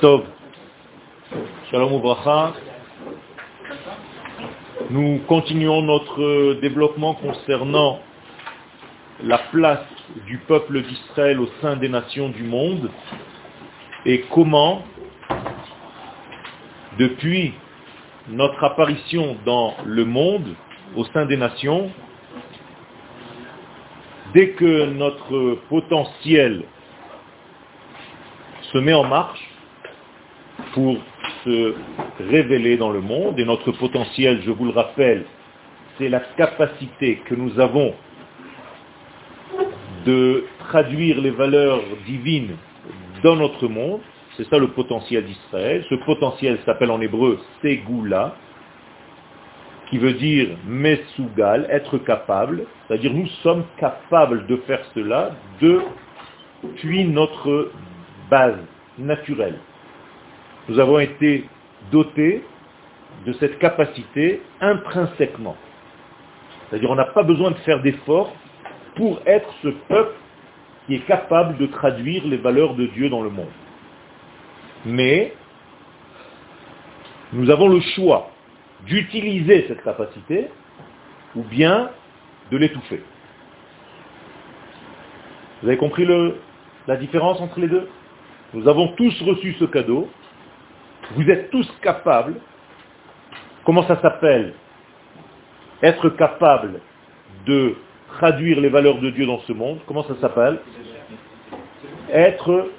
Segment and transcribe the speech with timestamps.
[0.00, 0.24] Tov.
[1.70, 2.52] Shalom Ouvracha.
[4.90, 8.00] Nous continuons notre développement concernant
[9.22, 9.86] la place
[10.26, 12.90] du peuple d'Israël au sein des nations du monde
[14.04, 14.82] et comment,
[16.98, 17.54] depuis
[18.28, 20.54] notre apparition dans le monde,
[20.94, 21.90] au sein des nations,
[24.34, 26.64] dès que notre potentiel
[28.72, 29.55] se met en marche
[30.76, 30.98] pour
[31.42, 31.74] se
[32.20, 35.24] révéler dans le monde, et notre potentiel, je vous le rappelle,
[35.96, 37.94] c'est la capacité que nous avons
[40.04, 42.56] de traduire les valeurs divines
[43.24, 44.02] dans notre monde,
[44.36, 45.82] c'est ça le potentiel d'Israël.
[45.88, 48.36] Ce potentiel s'appelle en hébreu Segula,
[49.88, 57.70] qui veut dire Mesugal, être capable, c'est-à-dire nous sommes capables de faire cela depuis notre
[58.28, 58.58] base
[58.98, 59.58] naturelle.
[60.68, 61.44] Nous avons été
[61.92, 62.42] dotés
[63.24, 65.56] de cette capacité intrinsèquement.
[66.68, 68.32] C'est-à-dire on n'a pas besoin de faire d'efforts
[68.96, 70.14] pour être ce peuple
[70.86, 73.50] qui est capable de traduire les valeurs de Dieu dans le monde.
[74.84, 75.34] Mais
[77.32, 78.30] nous avons le choix
[78.86, 80.48] d'utiliser cette capacité
[81.34, 81.90] ou bien
[82.50, 83.02] de l'étouffer.
[85.62, 86.06] Vous avez compris
[86.86, 87.88] la différence entre les deux?
[88.54, 90.08] Nous avons tous reçu ce cadeau.
[91.14, 92.34] Vous êtes tous capables.
[93.64, 94.54] Comment ça s'appelle
[95.82, 96.80] Être capable
[97.46, 97.76] de
[98.16, 99.78] traduire les valeurs de Dieu dans ce monde.
[99.86, 100.58] Comment ça s'appelle
[102.10, 102.70] Être...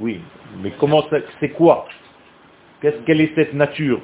[0.00, 0.20] Oui,
[0.62, 1.04] mais comment
[1.40, 1.86] c'est quoi
[2.80, 4.00] Quelle est cette nature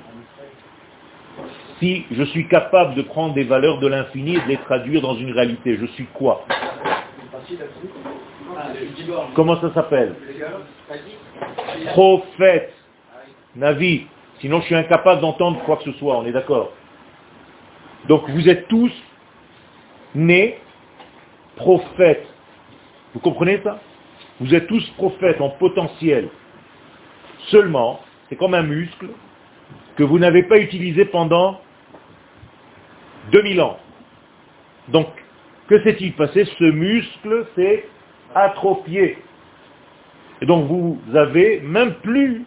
[1.79, 5.15] Si je suis capable de prendre des valeurs de l'infini et de les traduire dans
[5.15, 6.45] une réalité, je suis quoi
[9.35, 10.15] Comment ça s'appelle
[11.93, 12.75] Prophète,
[13.57, 14.07] Navi.
[14.41, 16.73] Sinon je suis incapable d'entendre quoi que ce soit, on est d'accord
[18.09, 18.93] Donc vous êtes tous
[20.15, 20.59] nés
[21.57, 22.27] prophètes.
[23.15, 23.81] Vous comprenez ça?
[24.41, 26.29] Vous êtes tous prophètes en potentiel.
[27.49, 29.09] Seulement, c'est comme un muscle
[29.97, 31.61] que vous n'avez pas utilisé pendant
[33.33, 33.79] 2000 ans.
[34.89, 35.09] Donc,
[35.69, 36.45] que s'est-il passé?
[36.45, 37.85] Ce muscle s'est
[38.35, 39.19] atrophié.
[40.41, 42.45] Et donc vous avez même plus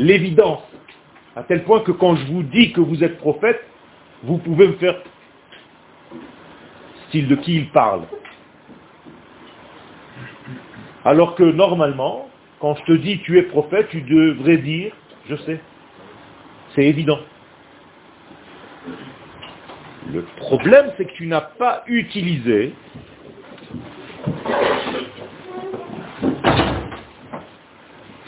[0.00, 0.62] l'évidence,
[1.36, 3.62] à tel point que quand je vous dis que vous êtes prophète,
[4.22, 4.96] vous pouvez me faire
[7.08, 8.02] style de qui il parle.
[11.04, 12.28] Alors que normalement,
[12.60, 14.92] quand je te dis tu es prophète, tu devrais dire
[15.28, 15.60] je sais.
[16.74, 17.18] C'est évident.
[20.12, 22.74] Le problème, c'est que tu n'as pas utilisé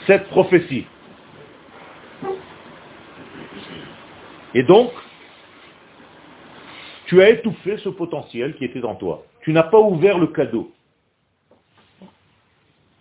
[0.06, 0.86] cette prophétie.
[4.54, 4.90] Et donc,
[7.06, 9.24] tu as étouffé ce potentiel qui était en toi.
[9.42, 10.72] Tu n'as pas ouvert le cadeau.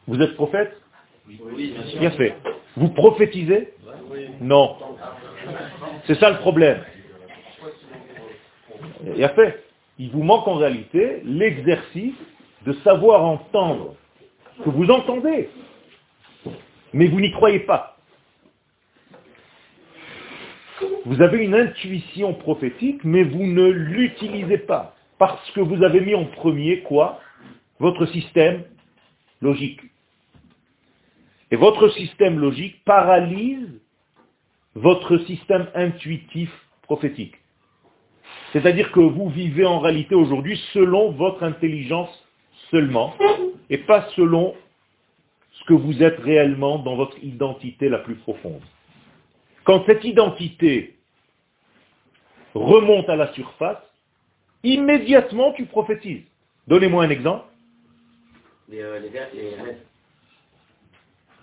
[0.07, 0.75] Vous êtes prophète?
[1.27, 1.99] Oui, bien sûr.
[1.99, 2.35] Bien fait.
[2.75, 3.73] Vous prophétisez?
[4.39, 4.77] Non.
[6.05, 6.83] C'est ça le problème.
[9.01, 9.63] Bien fait.
[9.97, 12.15] Il vous manque en réalité l'exercice
[12.65, 13.95] de savoir entendre
[14.57, 15.49] ce que vous entendez.
[16.93, 17.90] Mais vous n'y croyez pas.
[21.05, 24.95] Vous avez une intuition prophétique, mais vous ne l'utilisez pas.
[25.17, 27.19] Parce que vous avez mis en premier quoi?
[27.79, 28.63] Votre système
[29.41, 29.81] logique.
[31.51, 33.81] Et votre système logique paralyse
[34.75, 36.49] votre système intuitif
[36.83, 37.35] prophétique.
[38.53, 42.09] C'est-à-dire que vous vivez en réalité aujourd'hui selon votre intelligence
[42.69, 43.13] seulement,
[43.69, 44.55] et pas selon
[45.53, 48.61] ce que vous êtes réellement dans votre identité la plus profonde.
[49.63, 50.97] Quand cette identité
[52.53, 53.77] remonte à la surface,
[54.63, 56.23] immédiatement tu prophétises.
[56.67, 57.45] Donnez-moi un exemple.
[58.69, 59.81] Les, euh, les, vers- les rêves.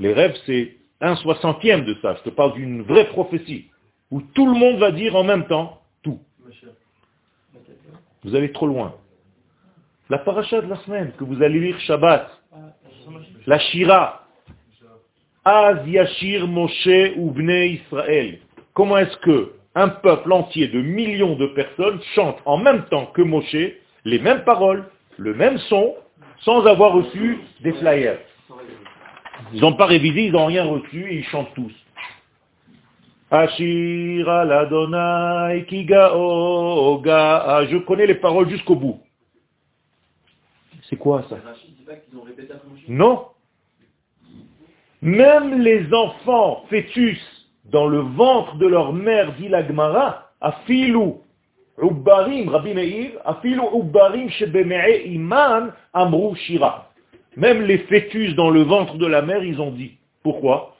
[0.00, 2.14] Les rêves, c'est un soixantième de ça.
[2.16, 3.70] Je te parle d'une vraie prophétie,
[4.10, 6.20] où tout le monde va dire en même temps tout.
[8.24, 8.94] Vous allez trop loin.
[10.10, 12.30] La paracha de la semaine, que vous allez lire Shabbat,
[13.46, 14.26] la Shira,
[15.50, 18.38] Az Yashir Moshe Ubne Israël.
[18.74, 23.22] Comment est-ce que un peuple entier de millions de personnes chante en même temps que
[23.22, 23.56] Moshe
[24.04, 24.84] les mêmes paroles,
[25.16, 25.94] le même son,
[26.40, 28.18] sans avoir reçu des flyers?
[29.54, 31.72] Ils n'ont pas révisé, ils n'ont rien reçu et ils chantent tous.
[33.30, 33.46] Ga.
[37.70, 39.00] Je connais les paroles jusqu'au bout.
[40.90, 41.38] C'est quoi ça?
[41.42, 43.28] Rachid dit pas qu'ils ont répété après Moshe Non.
[45.00, 47.20] Même les enfants fœtus
[47.66, 51.20] dans le ventre de leur mère, dit la Gemara, afilou
[51.80, 56.90] ubbarim, Rabbi Meir, afilou ubbarim shebeme'e iman amru shira.
[57.36, 59.92] Même les fœtus dans le ventre de la mère, ils ont dit.
[60.24, 60.74] Pourquoi?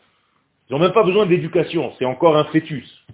[0.69, 3.06] Ils n'ont même pas besoin d'éducation, c'est encore un fœtus.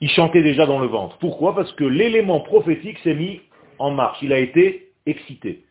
[0.00, 1.18] Ils chantaient déjà dans le ventre.
[1.18, 1.54] Pourquoi?
[1.54, 3.40] Parce que l'élément prophétique s'est mis
[3.78, 5.64] en marche, il a été excité.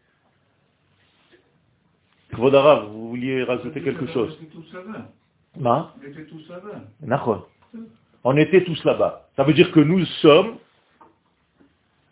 [2.31, 4.37] Kvodara, vous vouliez rajouter quelque chose
[5.97, 6.81] On était tous là-bas.
[8.23, 9.29] On était tous là-bas.
[9.35, 10.57] Ça veut dire que nous sommes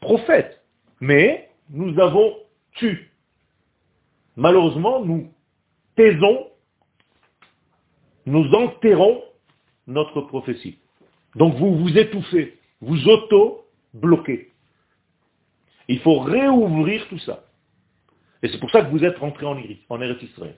[0.01, 0.61] prophètes,
[0.99, 2.35] mais nous avons
[2.73, 3.09] tué.
[4.35, 5.31] Malheureusement, nous
[5.95, 6.47] taisons,
[8.25, 9.23] nous enterrons
[9.87, 10.77] notre prophétie.
[11.35, 14.51] Donc vous vous étouffez, vous auto-bloquez.
[15.87, 17.43] Il faut réouvrir tout ça.
[18.41, 19.57] Et c'est pour ça que vous êtes rentré en,
[19.89, 20.55] en Eretz Israël.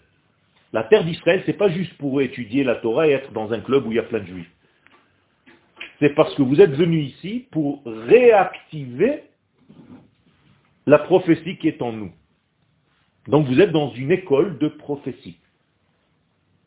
[0.73, 3.85] La terre d'Israël, c'est pas juste pour étudier la Torah et être dans un club
[3.85, 4.51] où il y a plein de juifs.
[5.99, 9.23] C'est parce que vous êtes venu ici pour réactiver
[10.87, 12.11] la prophétie qui est en nous.
[13.27, 15.37] Donc vous êtes dans une école de prophétie.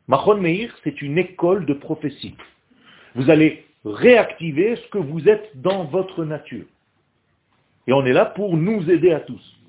[0.06, 2.36] Machon Meir, c'est une école de prophétie.
[3.14, 6.66] Vous allez réactiver ce que vous êtes dans votre nature.
[7.86, 9.60] Et on est là pour nous aider à tous.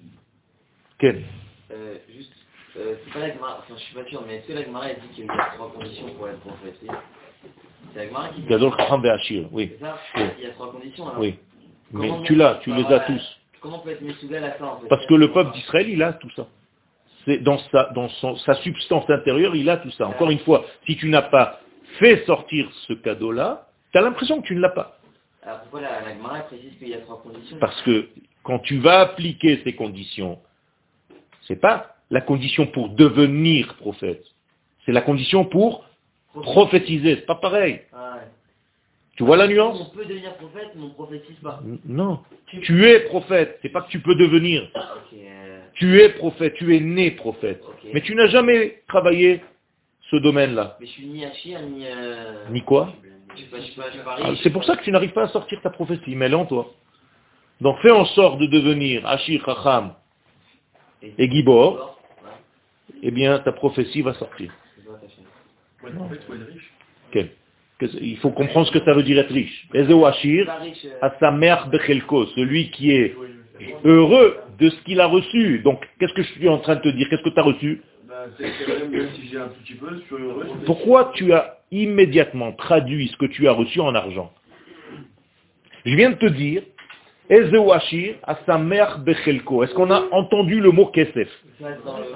[1.00, 1.24] Quel
[1.71, 2.31] euh, Juste,
[2.77, 4.88] euh, c'est pas la Gemara, enfin je suis pas sûr, mais est-ce que la Gemara
[4.89, 6.88] dit qu'il y a trois conditions pour être prophétie
[7.94, 9.71] C'est la Gemara qui dit Gadol Chacham Be'ashir, oui.
[9.74, 10.24] C'est ça Oui.
[10.39, 11.36] Il y a trois conditions alors Oui.
[11.92, 13.38] Mais Comment tu l'as, tu Ah, les as tous.
[13.62, 16.01] Comment on peut être Messougal à ça en fait Parce que le peuple d'Israël, il
[16.03, 16.47] a tout ça.
[17.25, 20.07] C'est dans sa, dans son- sa substance intérieure, il a tout ça.
[20.07, 21.59] Encore une fois, si tu n'as pas
[22.00, 24.98] fait sortir ce cadeau-là, tu as l'impression que tu ne l'as pas.
[25.44, 27.57] Alors pourquoi la, la précise qu'il y a trois conditions?
[27.59, 28.07] Parce que
[28.44, 30.39] quand tu vas appliquer ces conditions,
[31.47, 34.24] c'est pas la condition pour devenir prophète.
[34.86, 35.86] C'est la condition pour
[36.33, 37.15] prophétiser.
[37.15, 37.81] C'est pas pareil.
[37.94, 38.27] Ah, ouais.
[39.15, 41.62] Tu vois la nuance On peut devenir prophète, mais on prophétise pas.
[41.86, 42.19] Non.
[42.47, 43.59] Tu es prophète.
[43.62, 44.69] C'est pas que tu peux devenir.
[45.13, 46.53] Euh, Tu es prophète.
[46.56, 47.63] Tu es né prophète.
[47.94, 49.41] Mais tu n'as jamais travaillé
[50.12, 50.77] ce domaine-là.
[50.80, 51.86] Mais je suis ni Achir, ni...
[51.88, 52.50] Euh...
[52.51, 52.94] Ni quoi
[54.21, 54.31] Ah.
[54.44, 56.45] C'est pour ça que tu n'arrives pas à sortir ta prophétie, mais elle est en
[56.45, 56.71] toi.
[57.62, 59.94] Donc fais en sorte de devenir Ashir Chacham
[61.01, 62.00] et Gibor,
[63.01, 64.51] eh bien ta prophétie va sortir.
[67.81, 69.68] il faut comprendre ce que ça veut dire être riche.
[72.36, 73.15] Celui qui est
[73.83, 75.59] heureux de ce qu'il a reçu.
[75.59, 77.07] Donc qu'est-ce que je suis en train de te dire?
[77.09, 77.81] Qu'est-ce que tu as reçu?
[80.65, 84.31] Pourquoi tu as immédiatement traduit ce que tu as reçu en argent?
[85.86, 86.63] Je viens de te dire,
[87.30, 87.50] Est-ce
[89.74, 91.30] qu'on a entendu le mot Kesef?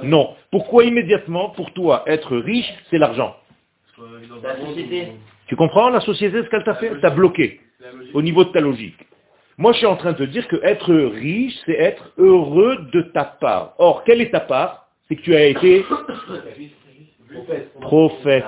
[0.04, 0.36] Non.
[0.52, 3.36] Pourquoi immédiatement, pour toi, être riche, c'est l'argent?
[5.48, 7.00] Tu comprends la société, ce qu'elle t'a fait?
[7.02, 7.60] T'a bloqué
[8.14, 8.98] au niveau de ta logique.
[9.58, 13.02] Moi, je suis en train de te dire que être riche, c'est être heureux de
[13.02, 13.74] ta part.
[13.78, 14.88] Or, quelle est ta part?
[15.08, 15.86] C'est que tu as été
[17.82, 18.46] prophète.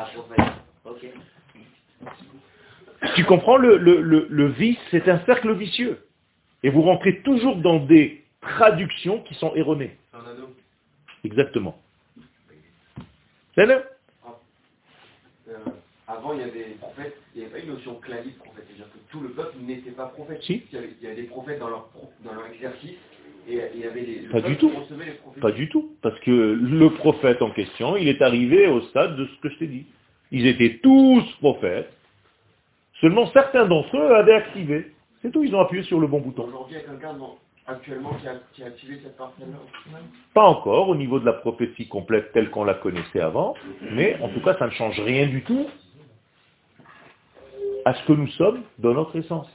[3.15, 5.99] Tu comprends le, le, le, le vice, c'est un cercle vicieux.
[6.63, 9.95] Et vous rentrez toujours dans des traductions qui sont erronées.
[11.23, 11.77] Exactement.
[13.55, 13.83] C'est là
[15.49, 15.53] Euh,
[16.07, 18.65] avant, il y avait, en fait, il n'y avait pas une notion clanique prophète.
[18.67, 20.41] C'est-à-dire que tout le peuple n'était pas prophète.
[20.43, 20.63] Si.
[20.71, 21.89] Il y avait, il y avait des prophètes dans leur,
[22.23, 22.91] dans leur exercice
[23.47, 24.69] et et il y avait les, le Pas du tout.
[24.69, 25.41] les prophètes.
[25.41, 25.95] Pas du tout.
[26.01, 29.57] Parce que le prophète en question, il est arrivé au stade de ce que je
[29.57, 29.85] t'ai dit.
[30.31, 31.91] Ils étaient tous prophètes.
[33.01, 34.91] Seulement certains d'entre eux avaient activé.
[35.21, 36.45] C'est tout, ils ont appuyé sur le bon bouton.
[36.47, 37.15] Aujourd'hui, il y a quelqu'un
[37.67, 39.47] actuellement qui a, qui a activé cette partie-là.
[40.33, 43.53] Pas encore au niveau de la prophétie complète telle qu'on la connaissait avant,
[43.91, 45.67] mais en tout cas, ça ne change rien du tout
[47.85, 49.47] à ce que nous sommes dans notre essence.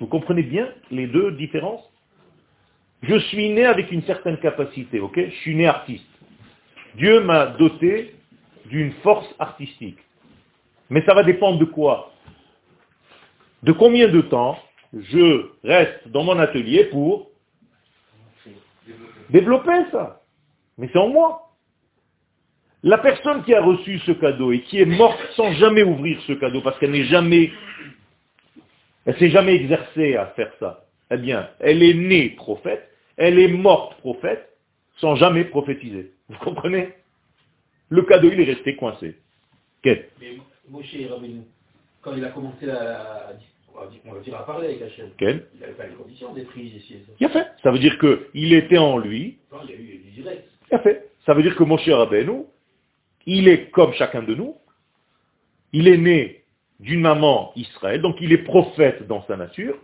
[0.00, 1.88] Vous comprenez bien les deux différences?
[3.02, 5.16] Je suis né avec une certaine capacité, ok?
[5.16, 6.06] Je suis né artiste.
[6.96, 8.14] Dieu m'a doté
[8.66, 9.98] d'une force artistique.
[10.90, 12.12] Mais ça va dépendre de quoi?
[13.62, 14.58] De combien de temps
[14.92, 17.30] je reste dans mon atelier pour
[19.30, 20.22] développer ça.
[20.78, 21.50] Mais c'est en moi.
[22.82, 26.32] La personne qui a reçu ce cadeau et qui est morte sans jamais ouvrir ce
[26.32, 27.52] cadeau, parce qu'elle n'est jamais,
[29.06, 30.84] elle s'est jamais exercée à faire ça.
[31.10, 34.48] Eh bien, elle est née prophète, elle est morte prophète,
[34.96, 36.12] sans jamais prophétiser.
[36.28, 36.94] Vous comprenez?
[37.88, 39.16] Le cadeau, il est resté coincé.
[39.82, 40.08] Quel?
[40.20, 40.96] Mais Moshe
[42.00, 42.66] quand il a commencé
[44.06, 46.74] on va dire à parler avec Hachem, Quel il n'avait pas les conditions d'être riche
[46.74, 46.96] ici.
[47.20, 47.46] Il a fait.
[47.62, 50.48] Ça veut dire qu'il était en lui, Non, il y a eu du direct.
[50.70, 51.10] il a fait.
[51.26, 52.44] Ça veut dire que Moshe Rabbeinu,
[53.26, 54.56] il est comme chacun de nous,
[55.72, 56.42] il est né
[56.80, 59.76] d'une maman Israël, donc il est prophète dans sa nature,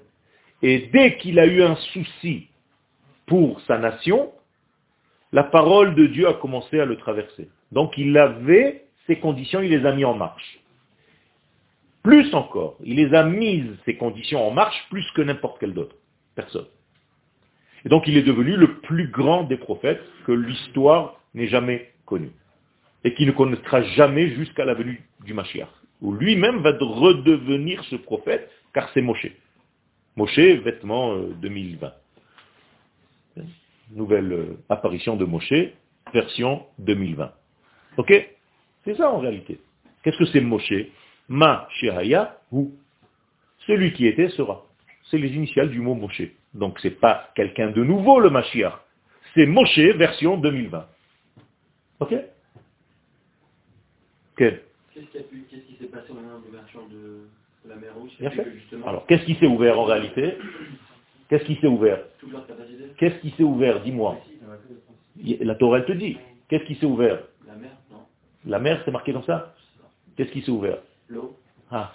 [0.63, 2.49] et dès qu'il a eu un souci
[3.27, 4.33] pour sa nation,
[5.33, 7.49] la parole de Dieu a commencé à le traverser.
[7.71, 10.59] Donc il avait ces conditions, il les a mis en marche.
[12.09, 15.95] Plus encore, il les a mises, ces conditions, en marche plus que n'importe quel d'autre.
[16.35, 16.65] Personne.
[17.85, 22.31] Et donc il est devenu le plus grand des prophètes que l'histoire n'ait jamais connu.
[23.05, 25.69] Et qui ne connaîtra jamais jusqu'à la venue du Mashiach.
[26.01, 29.29] Où lui-même va redevenir ce prophète, car c'est Moshe.
[30.17, 31.93] Moshe, vêtement 2020.
[33.37, 33.43] Euh,
[33.91, 35.53] Nouvelle euh, apparition de Moshe,
[36.15, 37.31] version 2020.
[37.99, 38.31] Ok?
[38.87, 39.61] C'est ça en réalité.
[40.03, 40.73] Qu'est-ce que c'est Moshe?
[41.29, 42.73] Ma Shehaya, ou
[43.67, 44.65] Celui qui était sera.
[45.11, 46.23] C'est les initiales du mot Moshe.
[46.55, 48.75] Donc c'est pas quelqu'un de nouveau le Mashiach.
[49.35, 50.87] C'est Moshe version 2020.
[52.01, 52.15] Ok?
[54.37, 54.57] Qu'est-ce
[55.67, 57.27] qui s'est passé au moment de l'ouverture de,
[57.69, 58.11] la mer Rouge?
[58.87, 60.37] Alors, qu'est-ce qui s'est ouvert en réalité?
[61.29, 62.01] Qu'est-ce qui s'est ouvert?
[62.97, 63.83] Qu'est-ce qui s'est ouvert?
[63.83, 64.19] Dis-moi.
[65.41, 66.17] La Torah te dit.
[66.49, 67.23] Qu'est-ce qui s'est ouvert?
[67.47, 67.99] La mer, non.
[68.47, 69.55] La mer, c'est marqué comme ça?
[70.17, 70.79] Qu'est-ce qui s'est ouvert?
[71.09, 71.37] L'eau.
[71.71, 71.93] Ah.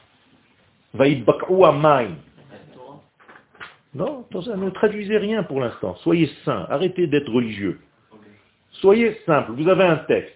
[3.96, 5.96] Non, ne traduisez rien pour l'instant.
[5.98, 6.66] Soyez saint.
[6.70, 7.80] Arrêtez d'être religieux.
[8.72, 9.52] Soyez simple.
[9.54, 10.34] Vous avez un texte.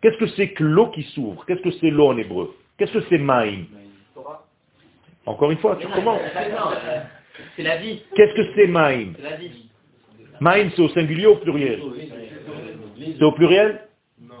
[0.00, 1.44] Qu'est-ce que c'est que l'eau qui s'ouvre?
[1.46, 2.54] Qu'est-ce que c'est l'eau en hébreu?
[2.76, 3.66] Qu'est-ce que c'est maïm?
[5.24, 6.20] Encore une fois, tu commences.
[7.56, 8.02] C'est la vie.
[8.14, 9.14] Qu'est-ce que c'est maïm?
[10.40, 11.80] Maïm, c'est au singulier ou au pluriel?
[12.98, 13.88] C'est au pluriel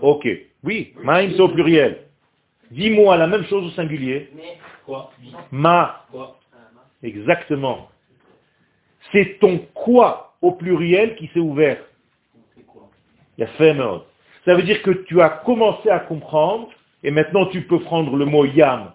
[0.02, 0.28] Ok.
[0.62, 2.03] Oui, maïm, c'est au pluriel.
[2.70, 4.30] Dis-moi la même chose au singulier.
[4.86, 5.10] Quoi?
[5.50, 6.06] Ma.
[7.02, 7.88] Exactement.
[9.12, 11.78] C'est ton quoi au pluriel qui s'est ouvert.
[13.36, 13.76] Il y a fait
[14.44, 16.70] Ça veut dire que tu as commencé à comprendre
[17.02, 18.92] et maintenant tu peux prendre le mot yam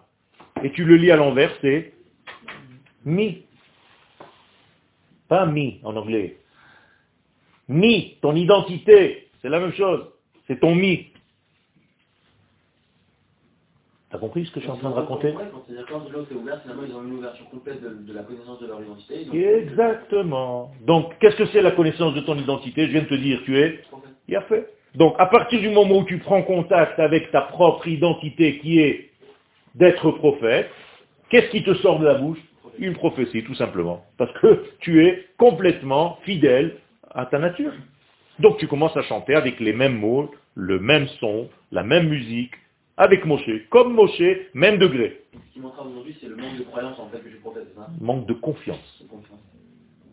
[0.63, 1.93] et tu le lis à l'envers, c'est
[3.05, 3.43] mi.
[5.27, 6.37] Pas mi en anglais.
[7.67, 10.07] Mi, ton identité, c'est la même chose.
[10.47, 11.11] C'est ton mi.
[14.11, 15.35] T'as compris ce que je suis en train de raconter
[19.31, 20.71] Exactement.
[20.85, 22.87] Donc, qu'est-ce que c'est la connaissance de ton identité?
[22.87, 23.81] Je viens de te dire, tu es
[24.27, 24.67] Il a fait.
[24.95, 29.11] Donc, à partir du moment où tu prends contact avec ta propre identité qui est
[29.75, 30.71] d'être prophète,
[31.29, 32.39] qu'est-ce qui te sort de la bouche?
[32.79, 34.03] Une prophétie, tout simplement.
[34.17, 36.77] Parce que tu es complètement fidèle
[37.11, 37.73] à ta nature.
[38.39, 42.53] Donc, tu commences à chanter avec les mêmes mots, le même son, la même musique,
[42.99, 44.21] avec Moshe, comme Moshe,
[44.53, 45.21] même degré.
[45.33, 47.79] Ce qui m'entrave aujourd'hui, c'est le manque de croyance en fait que je prophète, c'est
[47.79, 49.03] ça Manque de confiance.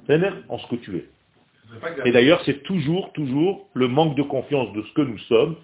[0.07, 1.05] cest en ce que tu es.
[2.05, 5.57] Et d'ailleurs, c'est toujours, toujours le manque de confiance de ce que nous sommes,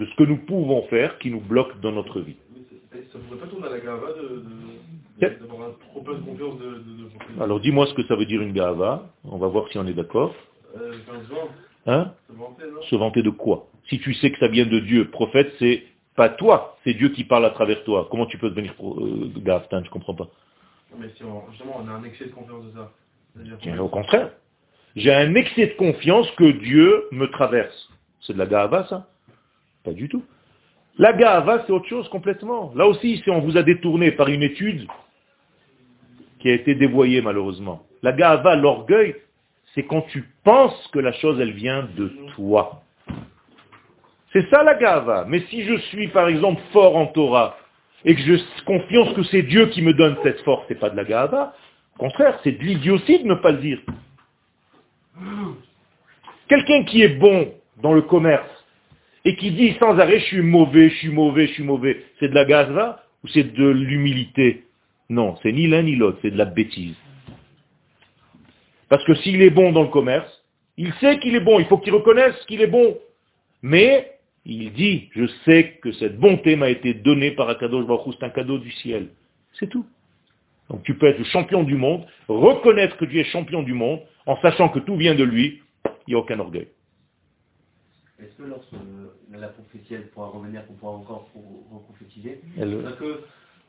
[0.00, 2.36] de ce que nous pouvons faire, qui nous bloque dans notre vie.
[2.90, 4.08] Ça ne pourrait pas tourner à la gava
[5.20, 9.08] d'avoir trop peu de confiance de, Alors dis-moi ce que ça veut dire une gava.
[9.24, 10.34] On va voir si on est d'accord.
[10.76, 10.92] Euh,
[11.86, 12.12] hein
[12.90, 13.68] Se vanter de quoi?
[13.88, 17.24] Si tu sais que ça vient de Dieu, prophète, c'est pas toi, c'est Dieu qui
[17.24, 18.08] parle à travers toi.
[18.10, 20.28] Comment tu peux devenir euh, gaffe Je comprends pas.
[20.98, 23.82] Mais si on, justement, on a un excès de confiance de ça.
[23.82, 24.30] au contraire.
[24.94, 27.88] J'ai un excès de confiance que Dieu me traverse.
[28.20, 29.08] C'est de la gava, ça?
[29.84, 30.22] Pas du tout.
[30.98, 32.72] La gava, c'est autre chose complètement.
[32.76, 34.86] Là aussi, si on vous a détourné par une étude
[36.40, 37.86] qui a été dévoyée malheureusement.
[38.02, 39.16] La gava, l'orgueil,
[39.74, 42.82] c'est quand tu penses que la chose, elle vient de toi.
[44.32, 45.26] C'est ça la gava.
[45.28, 47.56] Mais si je suis par exemple fort en Torah
[48.04, 50.96] et que je confiance que c'est Dieu qui me donne cette force, c'est pas de
[50.96, 51.54] la gava.
[51.96, 53.80] Au contraire, c'est de l'idiotie de ne pas le dire.
[56.48, 58.48] Quelqu'un qui est bon dans le commerce
[59.24, 62.28] et qui dit sans arrêt je suis mauvais, je suis mauvais, je suis mauvais, c'est
[62.28, 64.64] de la gava ou c'est de l'humilité?
[65.08, 66.96] Non, c'est ni l'un ni l'autre, c'est de la bêtise.
[68.88, 70.42] Parce que s'il est bon dans le commerce,
[70.76, 72.96] il sait qu'il est bon, il faut qu'il reconnaisse qu'il est bon.
[73.62, 74.11] Mais
[74.44, 78.30] il dit, je sais que cette bonté m'a été donnée par Akadosh Baruch c'est un
[78.30, 79.08] cadeau du ciel.
[79.58, 79.86] C'est tout.
[80.68, 84.00] Donc tu peux être le champion du monde, reconnaître que tu es champion du monde,
[84.26, 85.62] en sachant que tout vient de lui,
[86.06, 86.68] il n'y a aucun orgueil.
[88.20, 88.72] Est-ce que lorsque
[89.32, 91.28] la prophétie elle pourra revenir pour pouvoir encore
[91.88, 93.20] prophétiser, est-ce que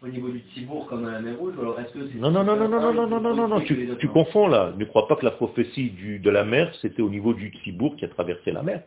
[0.03, 2.20] au niveau du Tibour comme à la mer Rouge, alors est-ce que c'est...
[2.20, 4.74] Non, non, non, non, non, non, non, non, non, non, tu, tu confonds là.
[4.77, 7.96] Ne crois pas que la prophétie du, de la mer, c'était au niveau du Tibour
[7.96, 8.84] qui a traversé la mer.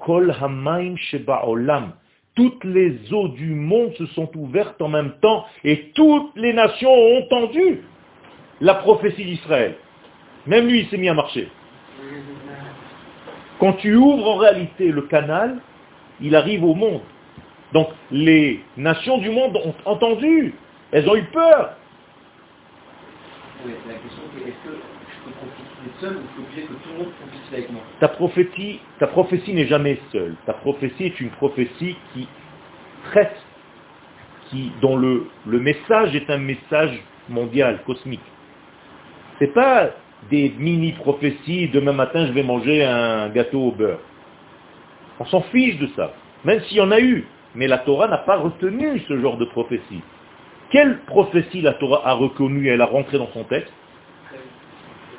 [0.00, 0.94] Kol hamaim
[2.34, 6.92] Toutes les eaux du monde se sont ouvertes en même temps et toutes les nations
[6.92, 7.80] ont entendu
[8.60, 9.76] la prophétie d'Israël.
[10.46, 11.48] Même lui, il s'est mis à marcher.
[13.58, 15.58] Quand tu ouvres en réalité le canal,
[16.20, 17.02] il arrive au monde.
[17.72, 20.54] Donc les nations du monde ont entendu,
[20.90, 21.76] elles ont eu peur.
[25.24, 30.34] Que tout le monde prophétise avec moi Ta prophétie, ta prophétie n'est jamais seule.
[30.46, 32.28] Ta prophétie est une prophétie qui
[33.10, 33.36] traite,
[34.48, 38.20] qui, dont le, le message est un message mondial, cosmique.
[39.38, 39.90] C'est pas
[40.30, 44.00] des mini-prophéties, demain matin je vais manger un gâteau au beurre.
[45.18, 46.14] On s'en fiche de ça,
[46.44, 47.26] même s'il y en a eu.
[47.54, 50.00] Mais la Torah n'a pas retenu ce genre de prophétie.
[50.70, 53.72] Quelle prophétie la Torah a reconnue et elle a rentré dans son texte?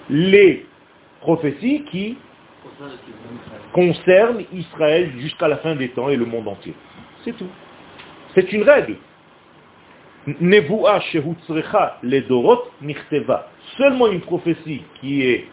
[0.10, 0.66] Les
[1.22, 2.18] prophéties qui
[3.74, 6.74] concernent Israël jusqu'à la fin des temps et le monde entier.
[7.24, 7.50] C'est tout.
[8.36, 8.98] C'est une règle.
[13.78, 15.48] Seulement une prophétie qui est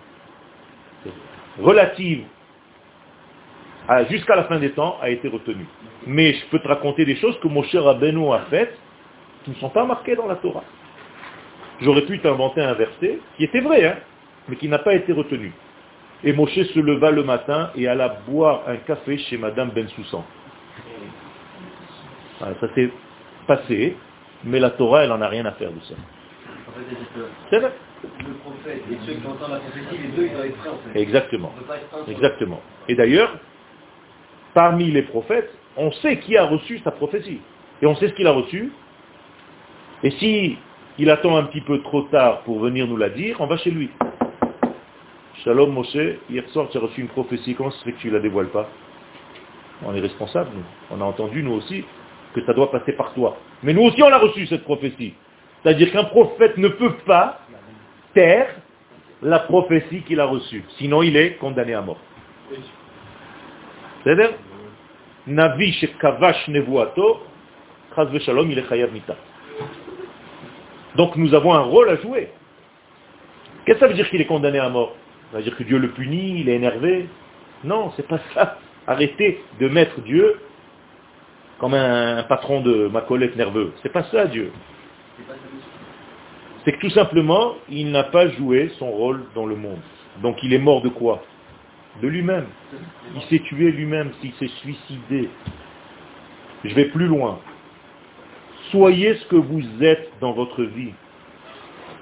[1.61, 2.25] relative
[4.09, 5.67] jusqu'à la fin des temps a été retenue.
[6.07, 8.77] Mais je peux te raconter des choses que Moshe Rabbeinu a faites
[9.45, 10.65] qui ne sont pas marquées dans la Torah.
[11.81, 13.97] J'aurais pu t'inventer un verset qui était vrai, hein,
[14.51, 15.53] mais qui n'a pas été retenu.
[16.25, 20.25] Et Moshe se leva le matin et alla boire un café chez Madame Ben Soussan.
[22.41, 22.91] ça s'est
[23.47, 23.97] passé,
[24.45, 25.95] mais la Torah, elle n'en a rien à faire de ça.
[27.49, 27.73] C'est vrai.
[28.03, 30.93] Le prophète et ceux qui entendent la prophétie, les deux, ils doivent être prêts en
[30.93, 31.01] fait.
[31.01, 31.53] Exactement.
[32.09, 32.63] Exactement.
[32.89, 33.39] Et d'ailleurs,
[34.55, 37.41] parmi les prophètes, on sait qui a reçu sa prophétie.
[37.83, 38.73] Et on sait ce qu'il a reçu.
[40.03, 40.57] Et si
[40.99, 43.71] il attend un petit peu trop tard pour venir nous la dire, on va chez
[43.71, 43.91] lui.
[45.45, 48.15] Shalom Moshe, hier soir tu as reçu une prophétie, comment se fait que tu ne
[48.15, 48.69] la dévoiles pas
[49.87, 50.65] On est responsable, nous.
[50.91, 51.83] On a entendu, nous aussi,
[52.35, 53.39] que ça doit passer par toi.
[53.63, 55.15] Mais nous aussi, on a reçu cette prophétie.
[55.63, 57.41] C'est-à-dire qu'un prophète ne peut pas
[58.13, 58.55] taire
[59.23, 60.63] la prophétie qu'il a reçue.
[60.77, 62.01] Sinon, il est condamné à mort.
[64.05, 64.33] C'est-à-dire
[65.27, 66.11] Navi shalom,
[68.51, 69.17] il est mita.
[70.97, 72.29] Donc nous avons un rôle à jouer.
[73.65, 74.95] Qu'est-ce que ça veut dire qu'il est condamné à mort?
[75.31, 77.09] Ça veut dire que Dieu le punit, il est énervé
[77.65, 78.59] Non, c'est pas ça.
[78.87, 80.37] Arrêtez de mettre Dieu
[81.59, 83.73] comme un, patron de ma collègue nerveux.
[83.83, 84.51] C'est pas ça Dieu.
[86.65, 89.81] C'est que tout simplement, il n'a pas joué son rôle dans le monde.
[90.23, 91.23] Donc il est mort de quoi?
[92.03, 92.47] De lui-même.
[93.15, 95.29] Il s'est tué lui-même, s'il s'est suicidé.
[96.65, 97.39] Je vais plus loin.
[98.71, 100.93] Soyez ce que vous êtes dans votre vie.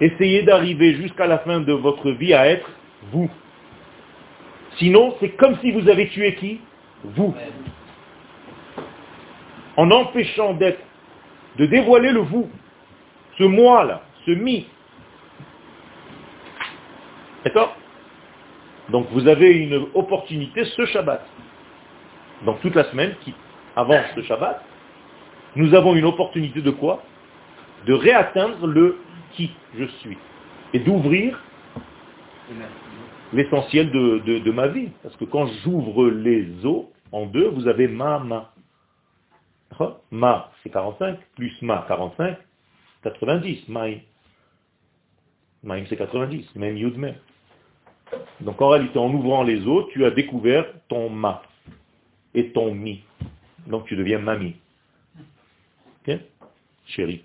[0.00, 2.68] Essayez d'arriver jusqu'à la fin de votre vie à être
[3.12, 3.30] vous.
[4.76, 6.60] Sinon, c'est comme si vous avez tué qui?
[7.04, 7.34] Vous
[9.78, 10.82] en empêchant d'être,
[11.56, 12.50] de dévoiler le vous,
[13.38, 14.66] ce moi-là, ce mi.
[17.44, 17.76] D'accord?
[18.88, 21.24] Donc vous avez une opportunité ce Shabbat.
[22.44, 23.32] Donc toute la semaine qui
[23.76, 24.64] avance ce Shabbat,
[25.54, 27.04] nous avons une opportunité de quoi?
[27.86, 28.98] De réatteindre le
[29.34, 30.18] qui je suis.
[30.72, 31.40] Et d'ouvrir
[33.32, 34.88] l'essentiel de, ma vie.
[35.02, 38.48] Parce que quand j'ouvre les os en deux, vous avez ma main.
[40.10, 42.36] Ma, c'est 45, plus ma, 45,
[43.02, 44.00] 90, maïm.
[45.62, 47.12] Maïm, c'est 90, même yudme.
[48.40, 51.42] Donc en réalité, en ouvrant les os, tu as découvert ton ma
[52.34, 53.04] et ton mi.
[53.66, 54.56] Donc tu deviens mami.
[56.06, 56.18] Ok?
[56.86, 57.22] Chérie.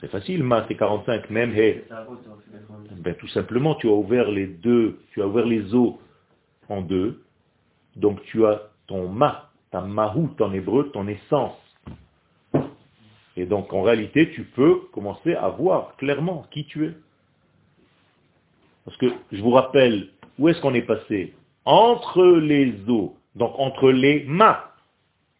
[0.00, 1.84] C'est facile, ma c'est 45, même he.
[2.98, 5.94] Ben, tout simplement, tu as ouvert les deux, tu as ouvert les os
[6.68, 7.22] en deux,
[7.96, 11.56] donc tu as ton ma ta mahout en hébreu, ton essence.
[13.36, 16.94] Et donc en réalité, tu peux commencer à voir clairement qui tu es.
[18.84, 20.08] Parce que je vous rappelle,
[20.38, 21.34] où est-ce qu'on est passé?
[21.64, 24.72] Entre les os, donc entre les ma.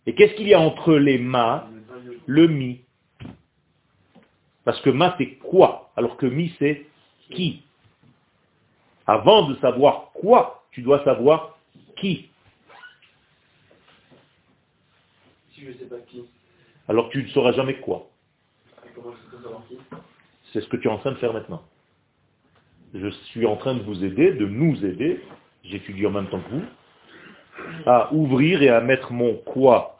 [0.07, 1.69] Et qu'est-ce qu'il y a entre les ma?
[2.27, 2.81] Le mi.
[4.69, 6.85] Parce que ma c'est quoi Alors que mi c'est
[7.31, 7.63] qui.
[9.07, 11.59] Avant de savoir quoi, tu dois savoir
[11.97, 12.29] qui.
[15.57, 16.23] sais pas qui
[16.87, 18.11] Alors tu ne sauras jamais quoi.
[18.95, 19.01] Je
[20.53, 21.63] C'est ce que tu es en train de faire maintenant.
[22.93, 25.25] Je suis en train de vous aider, de nous aider,
[25.65, 26.65] j'étudie en même temps que vous,
[27.87, 29.99] à ouvrir et à mettre mon quoi,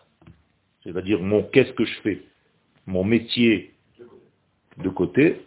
[0.85, 2.23] c'est-à-dire mon qu'est-ce que je fais,
[2.85, 3.73] mon métier
[4.83, 5.43] de côté,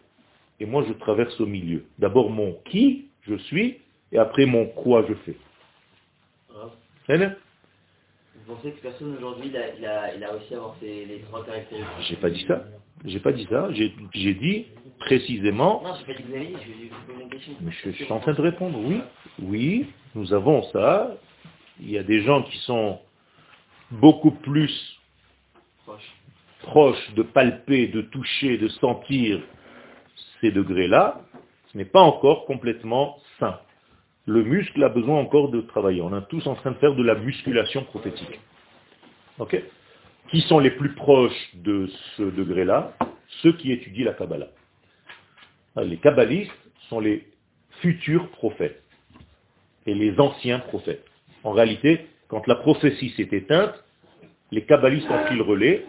[0.60, 1.86] et moi je traverse au milieu.
[2.00, 3.78] D'abord mon qui je suis,
[4.12, 5.38] et après mon quoi je fais.
[6.54, 6.70] Ah.
[8.36, 12.16] Vous pensez que personne aujourd'hui, il a, il, a, aussi avoir les trois caractéristiques J'ai
[12.16, 12.66] pas dit ça.
[13.06, 13.70] J'ai pas dit ça.
[13.72, 14.66] J'ai dit
[15.00, 15.82] précisément.
[15.84, 17.54] Non, j'ai pas dit que vous avez dit, je vais une question.
[17.62, 18.80] Mais je, suis en train de répondre.
[18.80, 19.02] Oui,
[19.42, 21.16] oui, nous avons ça.
[21.80, 23.00] Il y a des gens qui sont
[23.92, 25.00] beaucoup plus
[26.64, 29.42] proches de palper, de toucher, de sentir
[30.40, 31.22] ces degrés-là.
[31.72, 33.60] Ce n'est pas encore complètement sain.
[34.26, 36.02] Le muscle a besoin encore de travailler.
[36.02, 38.40] On est tous en train de faire de la musculation prophétique.
[40.30, 42.94] Qui sont les plus proches de ce degré-là?
[43.42, 44.48] Ceux qui étudient la Kabbalah.
[45.78, 46.52] Les kabbalistes
[46.90, 47.26] sont les
[47.82, 48.84] futurs prophètes
[49.86, 51.06] et les anciens prophètes.
[51.44, 53.74] En réalité, quand la prophétie s'est éteinte,
[54.52, 55.86] les kabbalistes ont pris le relais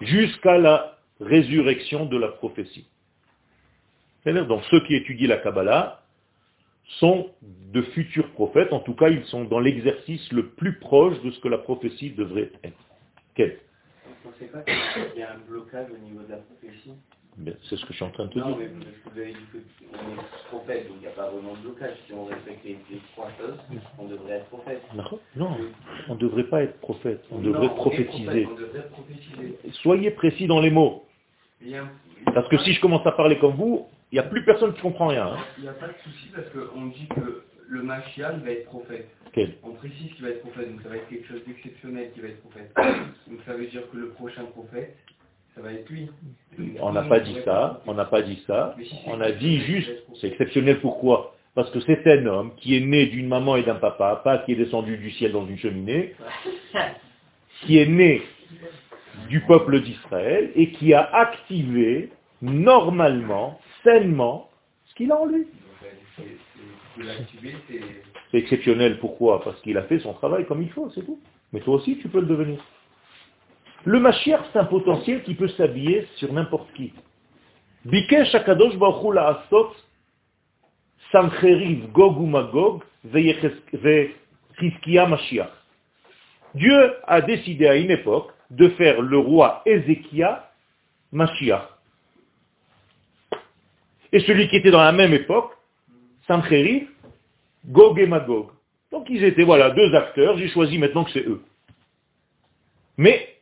[0.00, 2.86] jusqu'à la résurrection de la prophétie.
[4.26, 6.02] Donc ceux qui étudient la Kabbalah
[6.98, 11.30] sont de futurs prophètes, en tout cas ils sont dans l'exercice le plus proche de
[11.30, 12.76] ce que la prophétie devrait être.
[13.34, 13.58] Quel?
[14.24, 16.92] Vous ne pas qu'il y a un blocage au niveau de la prophétie?
[17.68, 18.48] C'est ce que je suis en train de te dire.
[18.48, 21.58] Non, mais vous avez dit qu'on est prophète, donc il n'y a pas vraiment de
[21.58, 21.96] blocage.
[22.06, 22.78] Si on respecte les,
[23.12, 23.56] trois choses,
[23.98, 24.82] on devrait être prophète.
[25.36, 25.56] Non,
[26.08, 28.48] on ne devrait pas être prophète, on devrait prophétiser.
[28.50, 29.58] on devrait prophétiser.
[29.82, 31.04] Soyez précis dans les mots.
[32.34, 34.80] Parce que si je commence à parler comme vous, il n'y a plus personne qui
[34.80, 35.26] comprend rien.
[35.28, 35.38] Hein.
[35.58, 39.08] Il n'y a pas de souci parce qu'on dit que le Mashiach va être prophète.
[39.62, 42.28] On précise qu'il va être prophète, donc ça va être quelque chose d'exceptionnel qui va
[42.28, 42.72] être prophète.
[43.28, 44.96] Donc ça veut dire que le prochain prophète,
[45.54, 46.08] ça va être lui.
[46.80, 48.76] On n'a pas dit ça, on n'a pas dit ça.
[49.06, 51.34] On a dit juste, c'est exceptionnel pourquoi?
[51.54, 54.52] Parce que c'est un homme qui est né d'une maman et d'un papa, pas qui
[54.52, 56.14] est descendu du ciel dans une cheminée,
[57.62, 58.22] qui est né
[59.28, 62.10] du peuple d'Israël et qui a activé
[62.40, 64.48] normalement sainement
[64.86, 65.46] ce qu'il a en lui.
[68.30, 69.42] C'est exceptionnel, pourquoi?
[69.42, 71.20] Parce qu'il a fait son travail comme il faut, c'est tout.
[71.52, 72.64] Mais toi aussi, tu peux le devenir.
[73.84, 76.92] Le Mashiach, c'est un potentiel qui peut s'habiller sur n'importe qui.
[77.84, 79.04] Baruch
[82.20, 82.82] Magog.
[86.54, 90.50] Dieu a décidé à une époque de faire le roi Ézéchia
[91.12, 91.62] Mashiach.
[94.12, 95.52] Et celui qui était dans la même époque,
[96.26, 96.88] Sancheriv,
[97.66, 98.48] Gog et Magog.
[98.92, 101.42] Donc ils étaient, voilà, deux acteurs, j'ai choisi maintenant que c'est eux.
[102.98, 103.39] Mais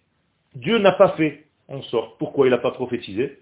[0.59, 2.19] Dieu n'a pas fait en sorte.
[2.19, 3.39] Pourquoi il n'a pas prophétisé?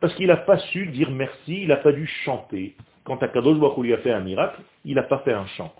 [0.00, 2.74] Parce qu'il n'a pas su dire merci, il n'a pas dû chanter.
[3.04, 5.72] Quand Akadosh Baruch lui a fait un miracle, il n'a pas fait un chant.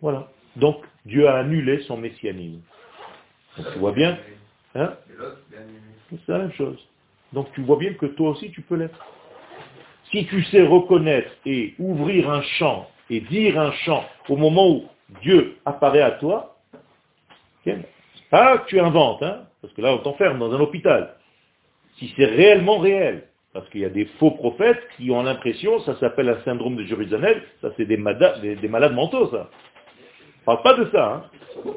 [0.00, 0.28] Voilà.
[0.56, 2.62] Donc Dieu a annulé son messianisme.
[3.56, 4.18] tu vois bien
[4.74, 4.94] hein?
[6.10, 6.78] C'est la même chose.
[7.32, 9.04] Donc tu vois bien que toi aussi tu peux l'être.
[10.10, 14.84] Si tu sais reconnaître et ouvrir un champ et dire un chant au moment où
[15.20, 16.56] Dieu apparaît à toi,
[18.32, 21.14] ah, tu inventes, hein, parce que là on t'enferme dans un hôpital.
[21.98, 25.98] Si c'est réellement réel, parce qu'il y a des faux prophètes qui ont l'impression, ça
[25.98, 29.48] s'appelle un syndrome de Jérusalem, ça c'est des, des, malades mentaux, ça.
[30.46, 31.14] On parle pas de ça.
[31.14, 31.72] Hein.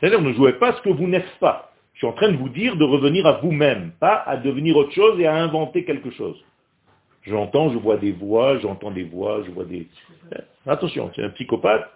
[0.00, 1.72] C'est-à-dire, ne jouez pas ce que vous n'êtes pas.
[1.92, 4.92] Je suis en train de vous dire de revenir à vous-même, pas à devenir autre
[4.92, 6.42] chose et à inventer quelque chose.
[7.22, 9.86] J'entends, je vois des voix, j'entends des voix, je vois des...
[10.66, 11.88] Attention, c'est un psychopathe.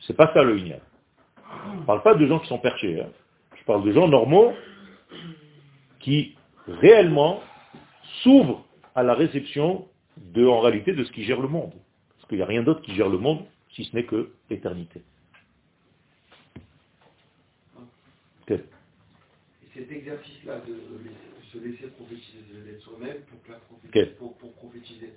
[0.00, 0.78] C'est pas ça le ignat.
[1.74, 3.00] Je ne parle pas de gens qui sont perchés.
[3.00, 3.08] Hein.
[3.56, 4.54] Je parle de gens normaux
[6.00, 7.40] qui réellement
[8.22, 11.72] s'ouvrent à la réception de, en réalité, de ce qui gère le monde.
[12.16, 15.02] Parce qu'il n'y a rien d'autre qui gère le monde si ce n'est que l'éternité.
[18.50, 18.58] Et
[19.74, 20.74] cet exercice-là de
[21.52, 23.18] se laisser prophétiser, d'être soi-même
[24.18, 25.12] pour, pour prophétiser,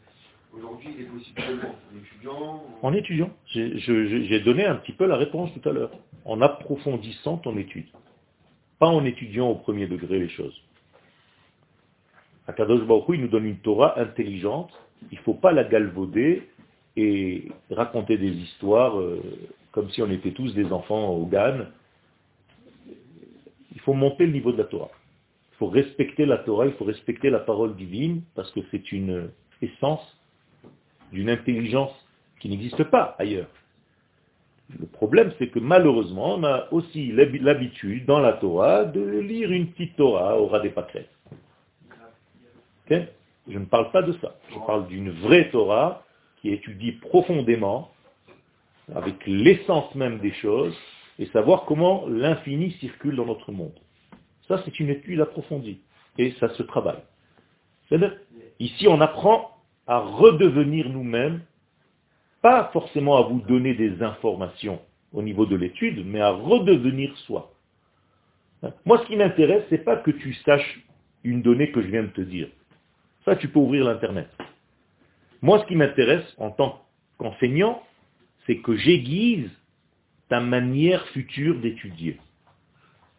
[0.54, 3.30] Aujourd'hui, il est possible en étudiant En étudiant.
[3.46, 5.92] J'ai donné un petit peu la réponse tout à l'heure.
[6.26, 7.88] En approfondissant ton étude.
[8.80, 10.60] Pas en étudiant au premier degré les choses.
[12.48, 14.72] Akadosh Baruch il nous donne une Torah intelligente.
[15.12, 16.50] Il ne faut pas la galvauder
[16.98, 19.22] et raconter des histoires euh,
[19.72, 21.66] comme si on était tous des enfants au GAN.
[23.74, 24.92] Il faut monter le niveau de la Torah.
[25.54, 29.30] Il faut respecter la Torah, il faut respecter la parole divine, parce que c'est une
[29.62, 30.02] essence
[31.12, 31.94] d'une intelligence
[32.40, 33.50] qui n'existe pas ailleurs.
[34.80, 39.68] Le problème, c'est que malheureusement, on a aussi l'habitude dans la Torah de lire une
[39.68, 41.10] petite Torah au ras des pâquerettes.
[42.90, 44.36] Je ne parle pas de ça.
[44.50, 46.04] Je parle d'une vraie Torah
[46.42, 47.92] qui étudie profondément,
[48.96, 50.76] avec l'essence même des choses,
[51.20, 53.78] et savoir comment l'infini circule dans notre monde.
[54.48, 55.80] Ça, c'est une étude approfondie.
[56.18, 57.02] Et ça se travaille.
[58.60, 61.42] Ici, on apprend à redevenir nous-mêmes
[62.42, 64.82] pas forcément à vous donner des informations
[65.14, 67.54] au niveau de l'étude, mais à redevenir soi.
[68.86, 70.82] Moi, ce qui m'intéresse, c'est pas que tu saches
[71.24, 72.48] une donnée que je viens de te dire.
[73.26, 74.30] Ça, tu peux ouvrir l'Internet.
[75.42, 76.84] Moi, ce qui m'intéresse en tant
[77.18, 77.82] qu'enseignant,
[78.46, 79.50] c'est que j'aiguise
[80.30, 82.18] ta manière future d'étudier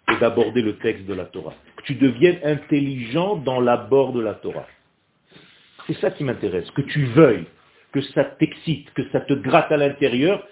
[0.08, 1.54] et d'aborder le texte de la Torah.
[1.76, 4.66] Que tu deviennes intelligent dans l'abord de la Torah.
[5.86, 7.46] C'est ça qui m'intéresse, que tu veuilles,
[7.92, 10.46] que ça t'excite, que ça te gratte à l'intérieur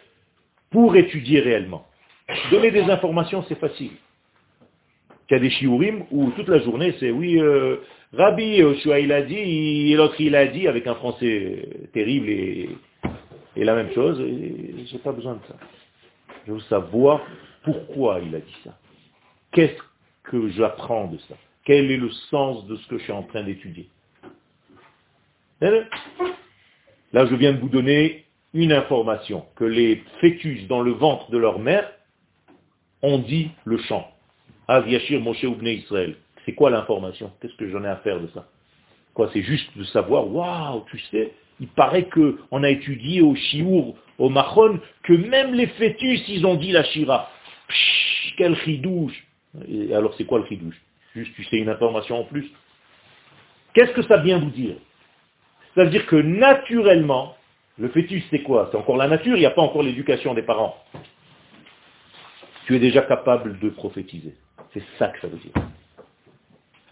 [0.71, 1.87] pour étudier réellement.
[2.51, 3.93] Donner des informations, c'est facile.
[5.29, 7.77] Il y a des shiurim où toute la journée, c'est oui, euh,
[8.12, 12.69] Rabbi Yoshua il a dit, l'autre il a dit, avec un français terrible et,
[13.57, 14.21] la même chose,
[14.90, 15.55] j'ai pas besoin de ça.
[16.47, 17.21] Je veux savoir
[17.62, 18.77] pourquoi il a dit ça.
[19.53, 19.81] Qu'est-ce
[20.25, 21.35] que j'apprends de ça?
[21.64, 23.88] Quel est le sens de ce que je suis en train d'étudier?
[25.61, 31.38] Là, je viens de vous donner une information, que les fœtus dans le ventre de
[31.38, 31.90] leur mère
[33.03, 34.11] ont dit le chant.
[34.68, 36.16] Yashir Moshe Israël.
[36.44, 37.33] C'est quoi l'information?
[37.40, 38.49] Qu'est-ce que j'en ai à faire de ça?
[39.14, 43.96] Quoi, c'est juste de savoir, waouh, tu sais, il paraît qu'on a étudié au Chiour,
[44.18, 47.31] au Mahon, que même les fœtus, ils ont dit la Shira.
[47.68, 49.27] Psh, quel chidouche
[49.92, 50.81] alors c'est quoi le chidouche
[51.14, 52.49] Juste, tu sais une information en plus.
[53.75, 54.77] Qu'est-ce que ça vient vous dire?
[55.81, 57.37] Ça veut dire que naturellement,
[57.79, 58.69] le fœtus c'est quoi?
[58.71, 60.77] C'est encore la nature, il n'y a pas encore l'éducation des parents.
[62.66, 64.35] Tu es déjà capable de prophétiser.
[64.75, 65.55] C'est ça que ça veut dire.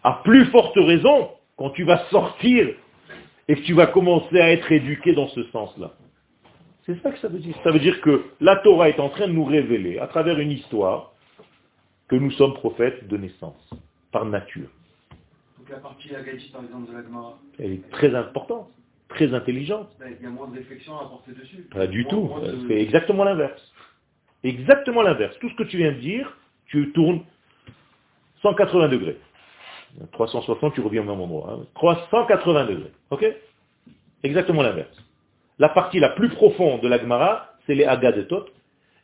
[0.02, 2.66] À plus forte raison, quand tu vas sortir
[3.46, 5.92] et que tu vas commencer à être éduqué dans ce sens-là.
[6.86, 7.54] C'est ça que ça veut dire.
[7.64, 10.52] Ça veut dire que la Torah est en train de nous révéler, à travers une
[10.52, 11.12] histoire,
[12.08, 13.68] que nous sommes prophètes de naissance,
[14.12, 14.70] par nature.
[15.58, 18.70] Donc la partie Agadji, par exemple, de la Gemara Elle est très importante,
[19.08, 19.88] très intelligente.
[19.98, 21.68] Ben, il y a moins de réflexion à apporter dessus.
[21.72, 22.30] Pas du tout.
[22.68, 23.72] C'est exactement l'inverse.
[24.44, 25.36] Exactement l'inverse.
[25.40, 27.22] Tout ce que tu viens de dire, tu tournes
[28.42, 29.18] 180 degrés.
[30.12, 31.58] 360, tu reviens au même endroit.
[31.74, 32.66] 380 hein.
[32.66, 32.92] degrés.
[33.10, 33.24] Ok?
[34.22, 34.96] Exactement l'inverse.
[35.58, 38.46] La partie la plus profonde de l'Agmara, c'est les Agadetot.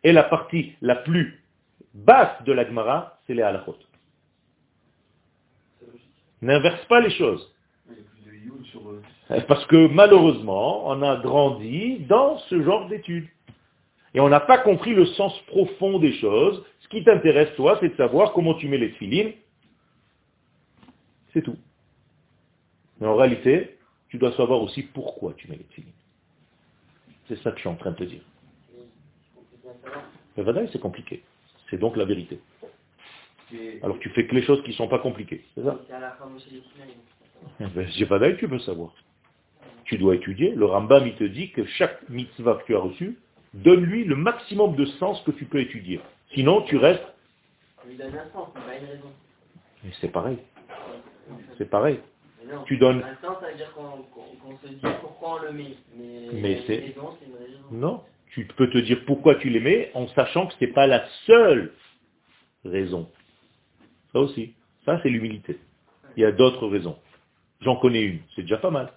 [0.05, 1.43] Et la partie la plus
[1.95, 3.77] basse de l'Agmara, c'est les Halachot.
[6.43, 7.54] N'inverse pas les choses.
[9.49, 13.29] Parce que malheureusement, on a grandi dans ce genre d'études.
[14.15, 16.65] Et on n'a pas compris le sens profond des choses.
[16.81, 19.33] Ce qui t'intéresse, toi, c'est de savoir comment tu mets les filines
[21.35, 21.57] c'est tout.
[23.01, 23.77] Mais en réalité,
[24.09, 25.93] tu dois savoir aussi pourquoi tu mets les filines.
[27.29, 28.23] C'est ça que je suis en train de te dire.
[30.37, 31.23] Mais c'est compliqué.
[31.69, 32.41] C'est donc la vérité.
[33.83, 35.45] Alors tu fais que les choses qui ne sont pas compliquées.
[35.55, 35.79] C'est ça?
[37.61, 38.93] Ben, tu veux savoir.
[39.85, 40.55] Tu dois étudier.
[40.55, 43.19] Le Rambam, il te dit que chaque mitzvah que tu as reçu,
[43.53, 46.01] donne-lui le maximum de sens que tu peux étudier.
[46.35, 47.05] Sinon, tu restes...
[49.85, 50.39] Mais c'est pareil.
[51.59, 52.01] C'est pareil.
[52.67, 53.05] tu donnes.
[55.01, 55.77] pourquoi on le met.
[56.33, 56.95] Mais, c'est.
[57.71, 58.03] Non.
[58.31, 61.07] Tu peux te dire pourquoi tu les mets en sachant que ce n'est pas la
[61.27, 61.73] seule
[62.65, 63.09] raison.
[64.13, 64.55] Ça aussi.
[64.85, 65.59] Ça, c'est l'humilité.
[66.17, 66.99] Il y a d'autres raisons.
[67.61, 68.21] J'en connais une.
[68.35, 68.93] C'est déjà pas mal.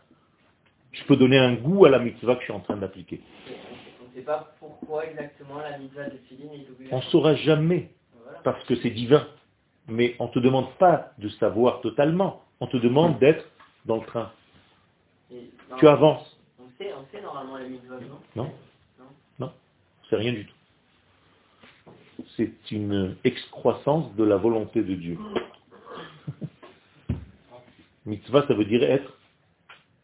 [0.92, 3.22] Je peux donner un goût à la mitzvah que je suis en train d'appliquer.
[4.02, 7.92] On ne sait pas pourquoi exactement la mitzvah de Philine est On ne saura jamais.
[8.44, 9.28] Parce que c'est divin
[9.88, 12.44] mais on ne te demande pas de savoir totalement.
[12.60, 13.46] On te demande d'être
[13.86, 14.32] dans le train.
[15.78, 16.38] tu avances.
[16.60, 18.52] On sait, on sait normalement les mitzvot, non Non.
[19.40, 19.54] Non,
[20.10, 20.54] c'est rien du tout.
[22.36, 25.18] C'est une excroissance de la volonté de Dieu.
[28.08, 29.18] Mitzvah, ça veut dire être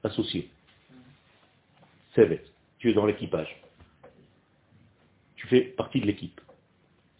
[0.04, 0.50] associé.
[2.14, 2.44] C'est
[2.78, 3.62] Tu es dans l'équipage.
[5.38, 6.40] Tu fais partie de l'équipe.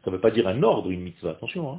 [0.04, 1.32] Ça ne veut pas dire un ordre, une mitzvah.
[1.32, 1.74] Attention.
[1.74, 1.78] Hein.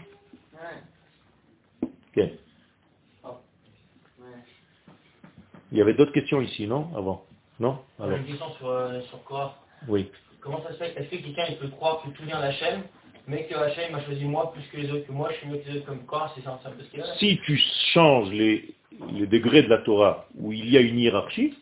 [5.71, 6.89] Il y avait d'autres questions ici, non?
[6.97, 7.27] Avant
[7.61, 7.81] Non?
[7.99, 8.17] Alors.
[8.17, 9.59] Une question sur, euh, sur quoi?
[9.89, 10.11] Oui.
[10.41, 10.97] Comment ça se fait?
[10.97, 12.83] Est-ce que quelqu'un il peut croire que tout vient d'Hachem,
[13.27, 15.59] mais que Hachem m'a choisi moi plus que les autres, que moi je suis mieux
[15.59, 17.59] que les autres comme quoi C'est ça, parce que Si tu
[17.93, 18.75] changes les,
[19.13, 21.55] les degrés de la Torah où il y a une hiérarchie,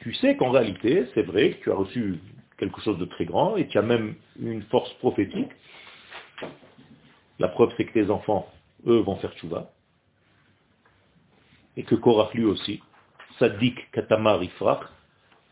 [0.00, 2.18] tu sais qu'en réalité, c'est vrai que tu as reçu
[2.58, 5.50] quelque chose de très grand et tu as même une force prophétique.
[7.38, 8.48] La preuve, c'est que tes enfants,
[8.86, 9.70] eux, vont faire tchouva.
[11.76, 12.80] Et que Korach lui aussi.
[13.38, 14.84] Sadik Katamar Ifrach,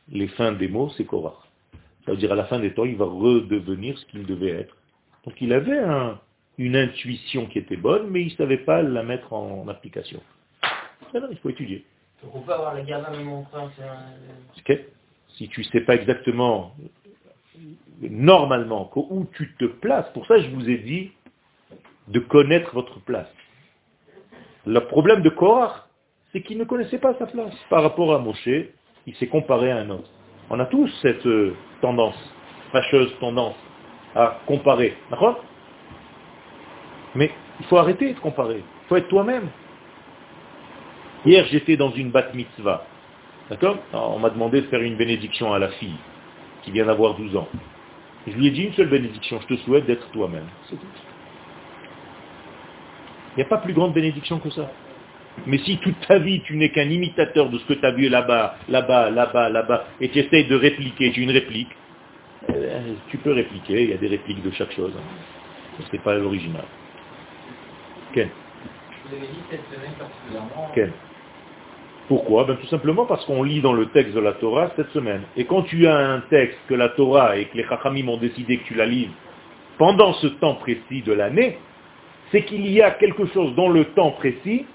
[0.08, 1.38] les fins des mots, c'est Korach.
[2.04, 4.76] Ça veut dire à la fin des temps, il va redevenir ce qu'il devait être.
[5.24, 5.80] Donc il avait
[6.58, 10.20] une intuition qui était bonne, mais il ne savait pas la mettre en application.
[11.14, 11.84] Il faut étudier.
[12.22, 13.46] Donc on peut avoir la garde même en
[14.66, 14.86] C'est
[15.36, 16.74] si tu ne sais pas exactement,
[18.02, 21.12] normalement, où tu te places, pour ça je vous ai dit
[22.08, 23.28] de connaître votre place.
[24.66, 25.84] Le problème de Korach,
[26.32, 27.54] c'est qu'il ne connaissait pas sa place.
[27.70, 28.48] Par rapport à Moshe,
[29.06, 30.10] il s'est comparé à un autre.
[30.50, 32.16] On a tous cette euh, tendance,
[32.72, 33.56] fâcheuse tendance,
[34.14, 34.96] à comparer.
[35.10, 35.42] D'accord?
[37.14, 38.58] Mais il faut arrêter de comparer.
[38.58, 39.48] Il faut être toi-même.
[41.24, 42.86] Hier, j'étais dans une bat mitzvah.
[43.50, 43.78] D'accord?
[43.92, 45.96] On m'a demandé de faire une bénédiction à la fille
[46.62, 47.48] qui vient d'avoir 12 ans.
[48.26, 50.46] je lui ai dit une seule bénédiction, je te souhaite d'être toi-même.
[50.68, 50.86] C'est tout.
[53.34, 54.70] Il n'y a pas plus grande bénédiction que ça.
[55.46, 58.08] Mais si toute ta vie tu n'es qu'un imitateur de ce que tu as vu
[58.08, 61.70] là-bas, là-bas, là-bas, là-bas, et tu essayes de répliquer, tu une réplique,
[62.50, 64.92] euh, tu peux répliquer, il y a des répliques de chaque chose.
[65.78, 66.64] Ce n'est pas l'original.
[68.12, 68.28] Ken
[70.74, 70.92] Ken
[72.10, 72.42] Pourquoi?
[72.42, 75.22] Ben, Tout simplement parce qu'on lit dans le texte de la Torah cette semaine.
[75.36, 78.58] Et quand tu as un texte que la Torah et que les Chachamim ont décidé
[78.58, 79.12] que tu la lises
[79.78, 81.56] pendant ce temps précis de l'année,
[82.32, 84.66] c'est qu'il y a quelque chose dans le temps précis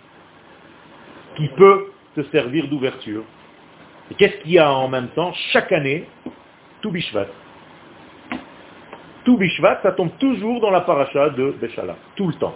[1.36, 3.26] qui peut te servir d'ouverture.
[4.12, 5.34] Et qu'est-ce qu'il y a en même temps?
[5.52, 6.06] Chaque année,
[6.80, 7.28] tout Bishvat.
[9.26, 12.56] Tout Bishvat, ça tombe toujours dans la paracha de Béchala, tout le temps.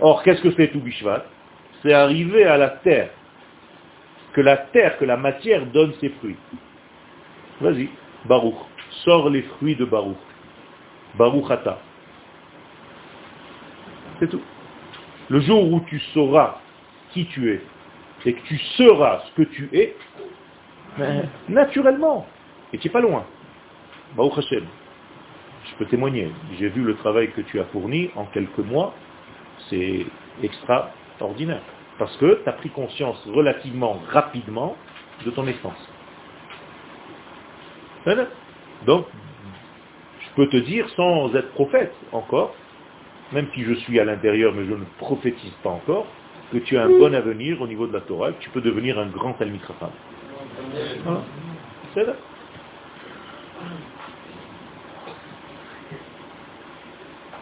[0.00, 1.24] Or, qu'est-ce que c'est tout Bishvat?
[1.82, 3.10] C'est arriver à la terre.
[4.36, 6.36] Que la terre, que la matière donne ses fruits.
[7.62, 7.88] Vas-y,
[8.26, 8.54] Baruch.
[9.02, 10.18] Sors les fruits de Baruch.
[11.14, 11.78] Baruch Ata.
[14.18, 14.42] C'est tout.
[15.30, 16.58] Le jour où tu sauras
[17.12, 17.62] qui tu es
[18.26, 19.96] et que tu seras ce que tu es,
[20.98, 22.26] ben, naturellement,
[22.74, 23.24] et tu n'es pas loin.
[24.18, 24.66] Baruch Hashem.
[25.64, 26.30] Je peux témoigner.
[26.58, 28.94] J'ai vu le travail que tu as fourni en quelques mois.
[29.70, 30.04] C'est
[30.42, 31.62] extraordinaire.
[31.98, 34.76] Parce que tu as pris conscience relativement rapidement
[35.24, 35.88] de ton essence.
[38.86, 39.06] Donc,
[40.20, 42.54] je peux te dire, sans être prophète encore,
[43.32, 46.06] même si je suis à l'intérieur, mais je ne prophétise pas encore,
[46.52, 48.98] que tu as un bon avenir au niveau de la Torah, que tu peux devenir
[48.98, 49.60] un grand Talmud
[51.96, 52.14] là.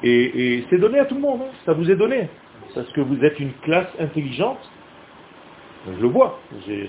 [0.03, 1.53] Et, c'est donné à tout le monde, hein.
[1.65, 2.29] ça vous est donné.
[2.75, 4.59] Parce que vous êtes une classe intelligente.
[5.87, 6.41] Je le vois.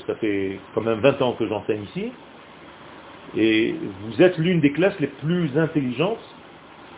[0.07, 2.11] Ça fait quand même 20 ans que j'enseigne ici.
[3.35, 6.23] Et vous êtes l'une des classes les plus intelligentes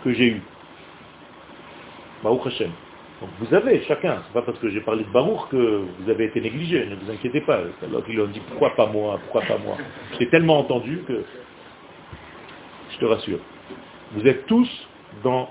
[0.04, 0.42] que j'ai eues.
[2.24, 2.72] Baruch Hashem.
[3.20, 6.26] Donc vous avez chacun, c'est pas parce que j'ai parlé de Baruch que vous avez
[6.26, 7.62] été négligé, ne vous inquiétez pas.
[7.92, 9.76] L'autre il a dit pourquoi pas moi, pourquoi pas moi?
[10.20, 11.24] J'ai tellement entendu que
[12.92, 13.40] je te rassure.
[14.14, 14.70] Vous êtes tous
[15.24, 15.50] dans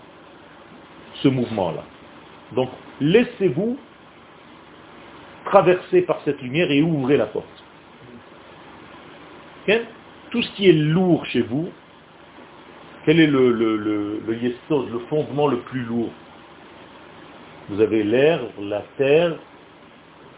[1.15, 1.83] ce mouvement-là.
[2.53, 3.79] Donc laissez-vous
[5.47, 7.47] traverser par cette lumière et ouvrez la porte.
[10.31, 11.71] Tout ce qui est lourd chez vous,
[13.05, 14.21] quel est le,
[15.09, 16.11] fondement le plus lourd?
[17.69, 19.37] Vous avez l'air, la terre,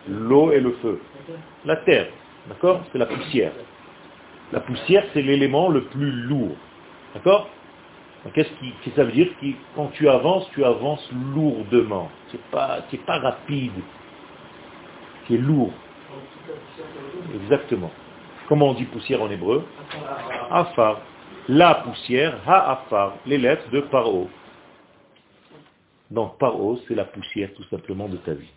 [0.09, 1.01] l'eau et le feu.
[1.65, 2.09] La terre,
[2.49, 2.83] d'accord?
[2.93, 3.53] C'est la poussière.
[4.53, 6.57] La poussière, c'est l'élément le plus lourd.
[7.15, 7.51] D'accord?
[8.35, 9.29] Qu'est-ce qui, ça veut dire
[9.75, 12.11] Quand tu avances, tu avances lourdement.
[12.31, 13.73] C'est pas, pas rapide.
[15.27, 15.73] C'est lourd.
[17.43, 17.91] Exactement.
[18.49, 19.65] Comment on dit poussière en hébreu?
[20.51, 21.01] Afar.
[21.49, 24.29] La poussière, ha-afar, les lettres de paro.
[26.11, 28.51] Donc paro, c'est la poussière tout simplement de ta vie.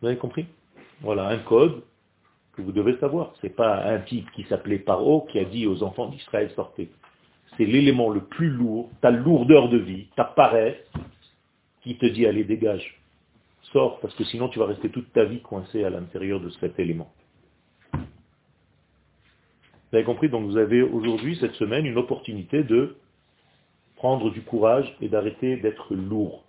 [0.00, 0.46] Vous avez compris?
[1.00, 1.82] Voilà un code
[2.56, 3.32] que vous devez savoir.
[3.40, 6.90] Ce n'est pas un type qui s'appelait paro qui a dit aux enfants d'Israël sortez.
[7.56, 10.76] C'est l'élément le plus lourd, ta lourdeur de vie, ta paresse,
[11.82, 13.00] qui te dit allez dégage.
[13.72, 16.78] Sors, parce que sinon tu vas rester toute ta vie coincé à l'intérieur de cet
[16.78, 17.12] élément.
[17.92, 20.28] Vous avez compris?
[20.28, 22.96] Donc vous avez aujourd'hui, cette semaine, une opportunité de
[23.96, 26.44] prendre du courage et d'arrêter d'être lourd.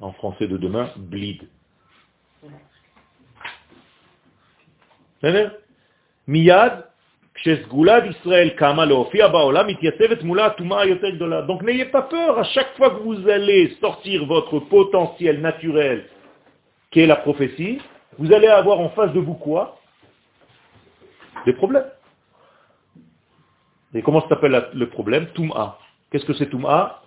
[0.00, 1.48] En français de demain, bleed.
[6.26, 6.91] Miyad,
[11.46, 16.04] donc n'ayez pas peur, à chaque fois que vous allez sortir votre potentiel naturel,
[16.92, 17.80] qui est la prophétie,
[18.18, 19.78] vous allez avoir en face de vous quoi?
[21.44, 21.86] Des problèmes.
[23.94, 25.26] Et comment s'appelle le problème?
[25.34, 25.78] Touma.
[26.10, 27.02] Qu'est-ce que c'est Touma?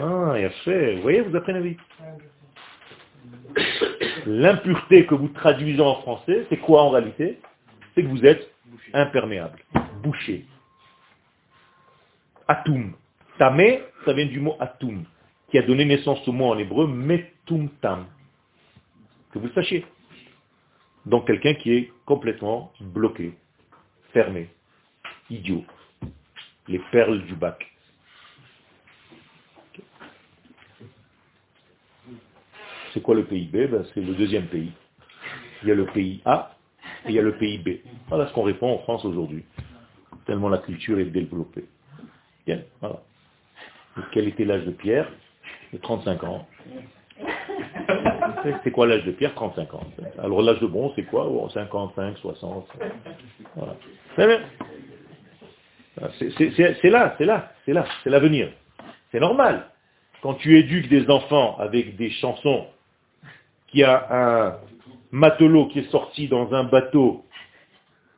[0.00, 0.94] Ah, fait.
[0.94, 1.80] Vous voyez, vous apprenez vite.
[4.26, 7.40] L'impureté que vous traduisez en français, c'est quoi en réalité?
[7.94, 8.53] C'est que vous êtes
[8.92, 9.60] imperméable,
[10.02, 10.46] bouché.
[12.48, 12.94] Atum.
[13.38, 15.04] Tamé, ça vient du mot atum,
[15.50, 18.06] qui a donné naissance au mot en hébreu metum tam.
[19.32, 19.84] Que vous sachiez.
[21.06, 23.34] Donc quelqu'un qui est complètement bloqué,
[24.12, 24.48] fermé,
[25.30, 25.64] idiot.
[26.68, 27.66] Les perles du bac.
[32.92, 34.72] C'est quoi le PIB ben, C'est le deuxième pays.
[35.62, 36.53] Il y a le pays A
[37.06, 37.80] et il y a le pays B.
[38.08, 39.44] Voilà ce qu'on répond en France aujourd'hui.
[40.26, 41.64] Tellement la culture est développée.
[42.46, 43.00] Bien, voilà.
[44.12, 45.10] quel était l'âge de Pierre?
[45.72, 46.46] De 35 ans.
[48.64, 49.34] C'est quoi l'âge de Pierre?
[49.34, 49.86] 35 ans.
[50.18, 51.30] Alors l'âge de Bon, c'est quoi?
[51.52, 52.68] 55, 60.
[53.56, 53.76] Voilà.
[54.16, 54.26] C'est
[56.90, 58.50] là, c'est là, c'est là, c'est l'avenir.
[59.12, 59.68] C'est normal.
[60.22, 62.66] Quand tu éduques des enfants avec des chansons,
[63.68, 64.58] qu'il y a un
[65.14, 67.24] matelot qui est sorti dans un bateau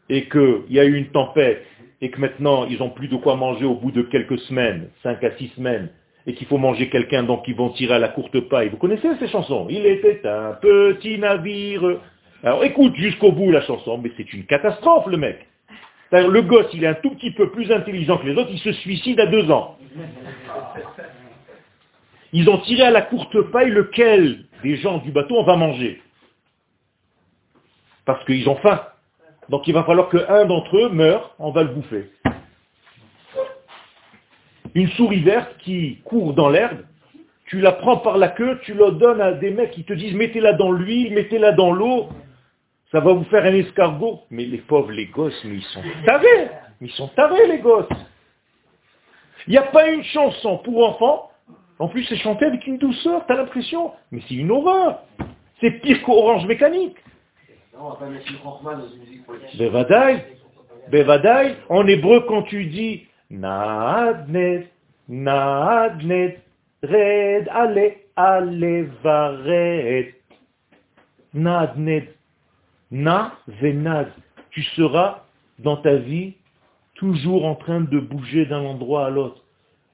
[0.09, 1.65] et qu'il y a eu une tempête
[2.01, 5.23] et que maintenant ils n'ont plus de quoi manger au bout de quelques semaines, cinq
[5.23, 5.91] à six semaines,
[6.27, 8.71] et qu'il faut manger quelqu'un, donc ils vont tirer à la courte paille.
[8.71, 9.67] Vous connaissez ces chansons?
[9.69, 12.01] Il était un petit navire.
[12.43, 15.47] Alors écoute jusqu'au bout la chanson, mais c'est une catastrophe le mec.
[16.13, 18.73] Le gosse, il est un tout petit peu plus intelligent que les autres, il se
[18.73, 19.77] suicide à deux ans.
[22.33, 26.01] Ils ont tiré à la courte paille lequel des gens du bateau on va manger.
[28.07, 28.81] Parce qu'ils ont faim.
[29.51, 32.11] Donc il va falloir qu'un d'entre eux meure, on va le bouffer.
[34.75, 36.79] Une souris verte qui court dans l'herbe,
[37.47, 40.15] tu la prends par la queue, tu la donnes à des mecs qui te disent
[40.15, 42.09] mettez-la dans l'huile, mettez-la dans l'eau,
[42.91, 44.23] ça va vous faire un escargot.
[44.31, 46.49] Mais les pauvres, les gosses, mais ils sont tarés.
[46.81, 47.87] Ils sont tarés, les gosses.
[49.47, 51.31] Il n'y a pas une chanson pour enfants.
[51.79, 53.93] En plus, c'est chanté avec une douceur, t'as l'impression.
[54.11, 55.03] Mais c'est une horreur.
[55.61, 56.97] C'est pire qu'Orange Mécanique.
[59.59, 60.25] Bevadaï,
[60.91, 64.69] Bevadaï, en hébreu, quand tu dis Naadnet,
[65.09, 66.41] Naadnet,
[66.83, 70.15] Red, Ale, Ale, Vared,
[71.35, 72.17] Naadnet,
[72.91, 74.13] Na, Venad,
[74.51, 75.25] tu seras
[75.59, 76.35] dans ta vie
[76.95, 79.43] toujours en train de bouger d'un endroit à l'autre.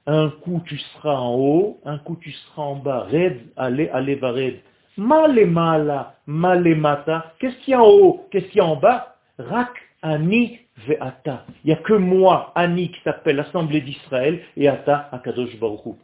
[0.07, 3.07] Un coup tu seras en haut, un coup tu seras en bas.
[3.11, 4.61] Red, allez, allez, vared.
[4.97, 7.35] Malemala, malemata.
[7.39, 8.27] Qu'est-ce qu'il y a en haut?
[8.31, 9.17] Qu'est-ce qu'il y a en bas?
[9.39, 9.73] Rak,
[10.03, 11.45] ani, ve'ata.
[11.65, 15.97] Il n'y a que moi, Ani, qui s'appelle l'Assemblée d'Israël, et Ata, Akadosh Baruch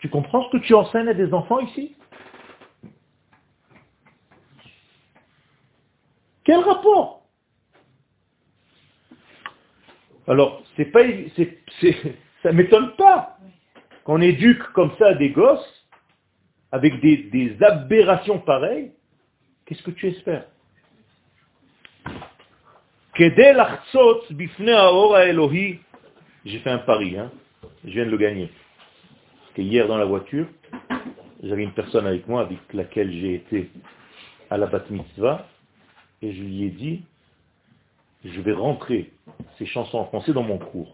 [0.00, 1.94] Tu comprends ce que tu enseignes à des enfants ici?
[6.44, 7.26] Quel rapport?
[10.26, 11.02] Alors, c'est pas,
[12.52, 13.38] m'étonne pas
[14.04, 15.87] qu'on éduque comme ça des gosses
[16.72, 18.92] avec des, aberrations pareilles.
[19.64, 20.46] Qu'est-ce que tu espères?
[26.44, 27.30] J'ai fait un pari, hein.
[27.84, 28.50] je viens de le gagner.
[29.54, 30.46] Que hier dans la voiture,
[31.42, 33.70] j'avais une personne avec moi avec laquelle j'ai été
[34.50, 35.46] à la bat mitzvah,
[36.22, 37.02] et je lui ai dit,
[38.24, 39.10] je vais rentrer
[39.58, 40.92] ces chansons en français dans mon cours.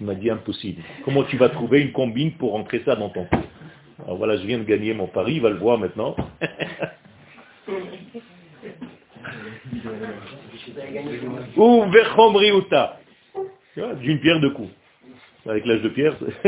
[0.00, 0.82] Il m'a dit impossible.
[1.04, 3.40] Comment tu vas trouver une combine pour rentrer ça dans ton cours?
[4.04, 6.14] Alors voilà, je viens de gagner mon pari, il va le voir maintenant.
[11.56, 12.98] Ou Vechomriuta.
[14.00, 14.70] D'une pierre de coups.
[15.48, 16.14] Avec l'âge de pierre.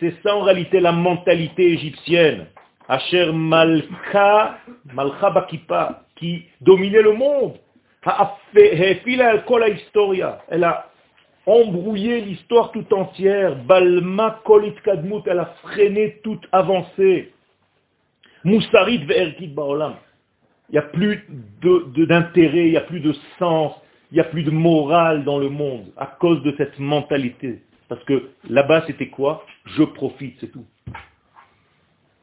[0.00, 2.46] C'est ça en réalité la mentalité égyptienne.
[2.88, 4.58] Asher Malka,
[4.92, 7.54] Malka Bakipa, qui dominait le monde.
[10.48, 10.86] Elle a
[11.48, 13.56] embrouillé l'histoire tout entière.
[13.64, 17.32] Balma Kolit Kadmut, elle a freiné toute avancée.
[18.44, 19.96] Moussarit Ve'erkit Baolam.
[20.68, 21.26] Il n'y a plus
[21.62, 23.72] d'intérêt, il n'y a plus de sens,
[24.12, 27.62] il n'y a plus de morale dans le monde à cause de cette mentalité.
[27.88, 29.46] Parce que là-bas, c'était quoi?
[29.64, 30.66] Je profite, c'est tout.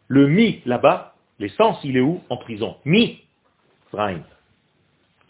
[0.08, 2.22] Le mi, là-bas, l'essence, il est où?
[2.30, 2.78] En prison.
[2.86, 3.24] Mi,
[3.90, 4.22] Sraim.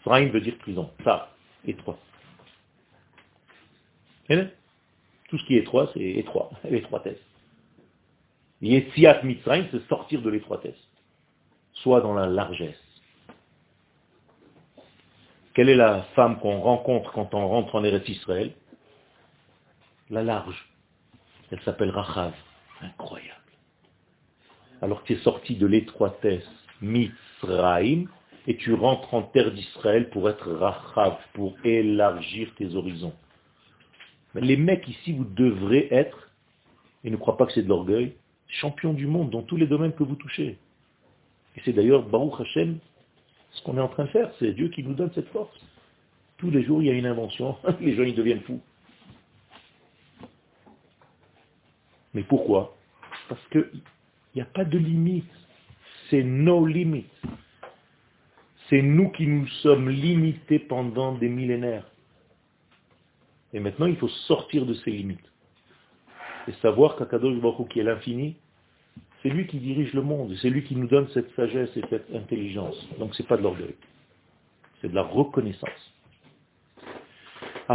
[0.02, 0.90] Sraim veut dire prison.
[1.02, 1.30] Ça,
[1.66, 1.98] étroit.
[4.28, 7.20] Tout ce qui est étroit, c'est étroit, l'étroitesse.
[8.62, 10.78] Yetziat Mitzrayim, c'est sortir de l'étroitesse.
[11.74, 12.80] Soit dans la largesse.
[15.54, 18.52] Quelle est la femme qu'on rencontre quand on rentre en Eretz Israël?
[20.10, 20.68] La large.
[21.50, 22.32] Elle s'appelle Rachav.
[22.82, 23.36] Incroyable
[24.82, 26.48] alors tu es sorti de l'étroitesse
[26.80, 28.04] Mitzraim,
[28.46, 33.14] et tu rentres en terre d'Israël pour être Rachav, pour élargir tes horizons.
[34.40, 36.30] Les mecs ici, vous devrez être,
[37.04, 38.14] et ne crois pas que c'est de l'orgueil,
[38.48, 40.58] champion du monde dans tous les domaines que vous touchez.
[41.56, 42.78] Et c'est d'ailleurs Baruch Hashem,
[43.50, 45.58] ce qu'on est en train de faire, c'est Dieu qui nous donne cette force.
[46.36, 48.60] Tous les jours, il y a une invention, les gens ils deviennent fous.
[52.12, 52.76] Mais pourquoi?
[53.28, 55.24] Parce que il n'y a pas de limite.
[56.10, 57.10] C'est nos limites.
[58.68, 61.86] C'est nous qui nous sommes limités pendant des millénaires.
[63.52, 65.30] Et maintenant, il faut sortir de ces limites.
[66.48, 68.36] Et savoir qu'Akadosh Baruch qui est l'infini,
[69.22, 72.14] c'est lui qui dirige le monde, c'est lui qui nous donne cette sagesse et cette
[72.14, 72.76] intelligence.
[72.98, 73.74] Donc ce n'est pas de l'orgueil,
[74.80, 75.92] c'est de la reconnaissance.
[77.68, 77.74] Je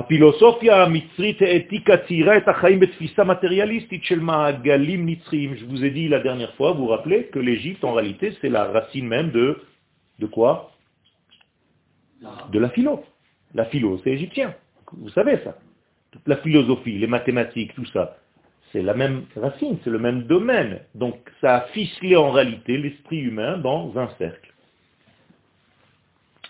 [5.65, 8.63] vous ai dit la dernière fois, vous vous rappelez, que l'Égypte, en réalité, c'est la
[8.65, 9.61] racine même de,
[10.19, 10.71] de quoi?
[12.53, 13.03] De la philo.
[13.53, 14.55] La philo, c'est égyptien.
[14.97, 15.57] Vous savez ça.
[16.11, 18.17] Toute la philosophie, les mathématiques, tout ça,
[18.71, 20.81] c'est la même racine, c'est le même domaine.
[20.95, 24.53] Donc ça a ficelé en réalité l'esprit humain dans un cercle.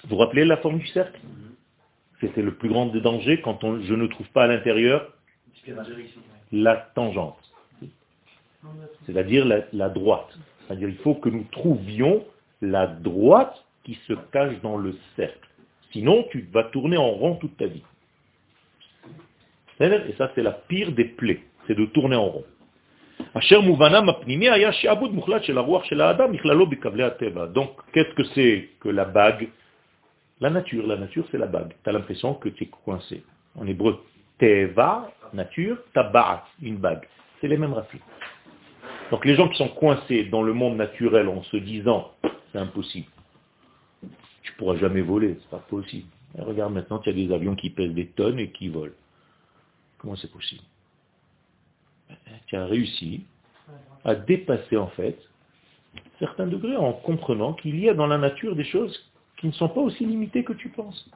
[0.03, 1.19] Vous vous rappelez la forme du cercle?
[2.19, 5.13] C'était le plus grand des dangers quand je ne trouve pas à l'intérieur
[6.51, 7.37] la tangente.
[9.05, 10.37] C'est-à-dire la, la droite.
[10.67, 12.23] C'est-à-dire il faut que nous trouvions
[12.61, 15.49] la droite qui se cache dans le cercle.
[15.91, 17.83] Sinon, tu vas tourner en rond toute ta vie.
[19.81, 22.45] Et ça, c'est la pire des plaies, c'est de tourner en rond.
[27.53, 29.49] Donc, qu'est-ce que c'est que la bague?
[30.39, 31.73] La nature, la nature c'est la bague.
[31.83, 33.23] Tu as l'impression que tu es coincé.
[33.55, 33.99] En hébreu,
[34.39, 37.07] teva, nature, tabaat, une bague.
[37.39, 37.99] C'est les mêmes racines.
[39.11, 42.11] Donc les gens qui sont coincés dans le monde naturel en se disant,
[42.51, 43.07] c'est impossible,
[44.41, 46.07] tu pourras jamais voler, c'est pas possible.
[46.37, 48.93] regarde maintenant, tu as des avions qui pèsent des tonnes et qui volent.
[50.01, 50.63] Comment c'est possible?
[52.47, 53.23] Tu as réussi
[54.03, 55.17] à dépasser en fait
[56.17, 58.99] certains degrés en comprenant qu'il y a dans la nature des choses
[59.37, 61.07] qui ne sont pas aussi limitées que tu penses.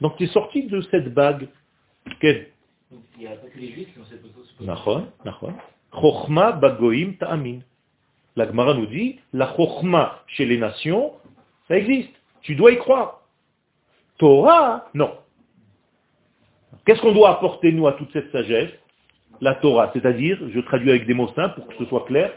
[0.00, 1.48] Donc tu es sorti de cette bague.
[2.20, 2.50] Quelle?
[2.90, 4.22] Il n'y a pas que les juifs qui ont cette
[5.92, 7.60] Chochma bagoim ta'amin.
[8.34, 11.12] La Gemara nous dit, la chochma chez les nations,
[11.68, 12.10] ça existe.
[12.42, 13.22] Tu dois y croire.
[14.18, 15.16] Torah, non.
[16.84, 18.70] Qu'est-ce qu'on doit apporter, nous, à toute cette sagesse?
[19.40, 22.32] La Torah, c'est-à-dire, je traduis avec des mots simples pour que ce soit clair.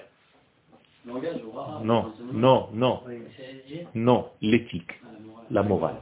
[1.84, 3.02] Non, non, non.
[3.96, 4.92] Non, l'éthique,
[5.52, 5.98] la morale.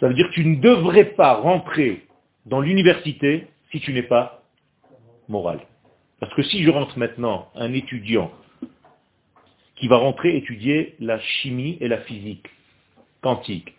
[0.00, 2.06] Ça veut dire que tu ne devrais pas rentrer
[2.44, 4.42] dans l'université si tu n'es pas
[5.28, 5.60] moral.
[6.20, 8.30] Parce que si je rentre maintenant un étudiant
[9.76, 12.46] qui va rentrer étudier la chimie et la physique
[13.22, 13.74] quantique,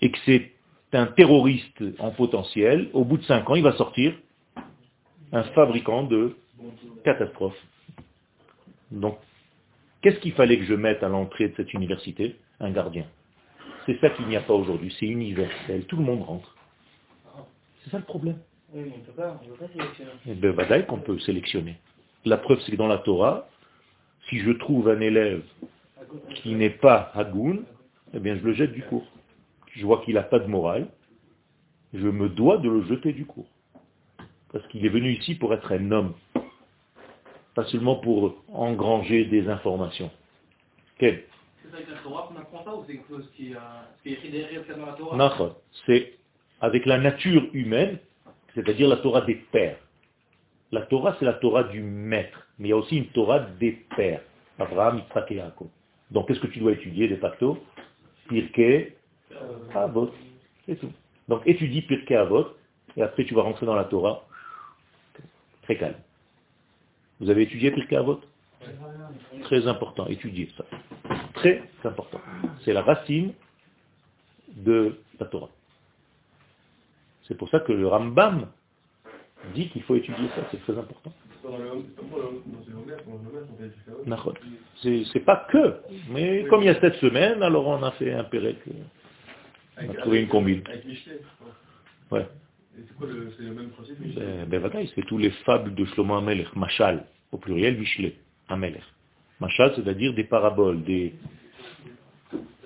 [0.00, 0.53] et que c'est
[0.96, 4.14] un terroriste en potentiel, au bout de cinq ans, il va sortir
[5.32, 6.36] un fabricant de
[7.04, 7.60] catastrophes.
[8.90, 9.18] Donc,
[10.02, 12.36] qu'est-ce qu'il fallait que je mette à l'entrée de cette université?
[12.60, 13.06] Un gardien.
[13.86, 16.54] C'est ça qu'il n'y a pas aujourd'hui, c'est universel, tout le monde rentre.
[17.82, 18.38] C'est ça le problème.
[18.72, 19.40] Oui, mais on ne peut pas,
[19.72, 20.10] sélectionner.
[20.26, 21.76] Eh bien, qu'on peut sélectionner.
[22.24, 23.48] La preuve, c'est que dans la Torah,
[24.28, 25.42] si je trouve un élève
[26.36, 27.64] qui n'est pas Hagoun,
[28.14, 29.06] eh bien, je le jette du cours
[29.76, 30.88] je vois qu'il n'a pas de morale,
[31.92, 33.48] je me dois de le jeter du cours.
[34.52, 36.14] Parce qu'il est venu ici pour être un homme,
[37.54, 40.10] pas seulement pour engranger des informations.
[40.98, 41.24] Quel?
[41.62, 44.62] C'est avec la Torah qu'on apprend ça ou c'est quelque chose qui, est écrit derrière
[44.76, 45.16] dans la Torah?
[45.16, 45.56] Non,
[45.86, 46.14] c'est
[46.60, 47.98] avec la nature humaine,
[48.54, 49.78] c'est-à-dire la Torah des pères.
[50.70, 53.72] La Torah, c'est la Torah du maître, mais il y a aussi une Torah des
[53.96, 54.22] pères.
[54.58, 55.68] Abraham, Yitzhak et Yaakov.
[56.10, 57.58] Donc, qu'est-ce que tu dois étudier de facto?
[58.28, 58.96] Pirkei,
[59.74, 60.10] Avot,
[60.66, 60.92] c'est tout.
[61.28, 62.48] Donc étudie Pirkei Avot,
[62.96, 64.24] et après tu vas rentrer dans la Torah.
[65.62, 65.96] Très calme.
[67.20, 68.20] Vous avez étudié Pirkei Avot
[69.42, 70.64] Très important, étudiez ça.
[71.34, 72.20] Très important.
[72.64, 73.32] C'est la racine
[74.48, 75.50] de la Torah.
[77.26, 78.48] C'est pour ça que le Rambam
[79.54, 81.12] dit qu'il faut étudier ça, c'est très important.
[84.82, 85.76] C'est pas que,
[86.10, 88.56] mais comme il y a cette semaine, alors on a fait un pérec.
[89.80, 90.62] On a trouvé une combine.
[92.10, 92.26] Ouais.
[92.76, 96.54] C'est quoi le, le même principe ben, ben c'est tous les fables de Shlomo Amelech,
[96.56, 98.12] Machal, au pluriel Mishle,
[98.48, 98.82] Amelech.
[99.40, 101.14] Machal, c'est-à-dire des paraboles, des,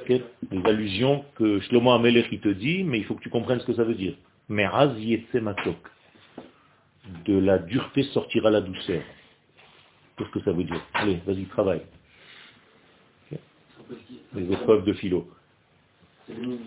[0.08, 3.66] des allusions que Shlomo Amelech il te dit, mais il faut que tu comprennes ce
[3.66, 4.14] que ça veut dire.
[4.48, 4.94] Me'az
[5.34, 5.76] matok.
[7.24, 9.02] De la dureté sortira la douceur.
[10.16, 10.80] Qu'est-ce que ça veut dire?
[10.94, 11.82] Allez, vas-y, travaille.
[14.34, 15.28] Les épreuves de philo.
[16.28, 16.58] C'est l'énigme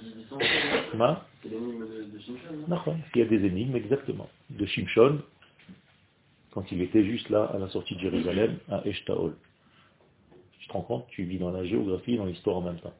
[1.87, 2.97] de Shimshon.
[3.15, 4.27] Il y a des énigmes, exactement.
[4.49, 5.21] De Shimshon,
[6.51, 9.35] quand il était juste là, à la sortie de Jérusalem, à Eshtaol.
[10.59, 12.93] Tu te rends compte Tu vis dans la géographie et dans l'histoire en même temps.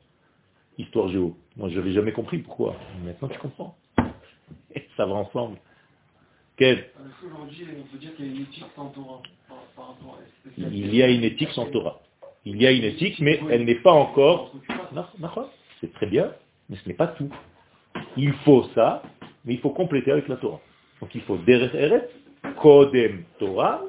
[0.78, 1.36] Histoire géo.
[1.58, 2.76] Moi, je n'avais jamais compris pourquoi.
[3.04, 3.76] Maintenant, tu comprends.
[4.76, 5.58] Et ça va ensemble.
[6.58, 6.90] Quel
[7.26, 9.22] Aujourd'hui, on peut dire qu'il y a une éthique sans Torah.
[10.58, 12.02] Il y a une éthique sans Torah.
[12.46, 14.54] Il y a une éthique, mais elle n'est pas encore...
[15.80, 16.32] C'est très bien,
[16.72, 17.30] mais ce n'est pas tout.
[18.18, 19.04] Il faut ça,
[19.46, 20.62] mais il faut compléter avec la Torah.
[21.02, 22.10] Donc il faut Derech Eret,
[22.62, 23.82] Kodem Torah,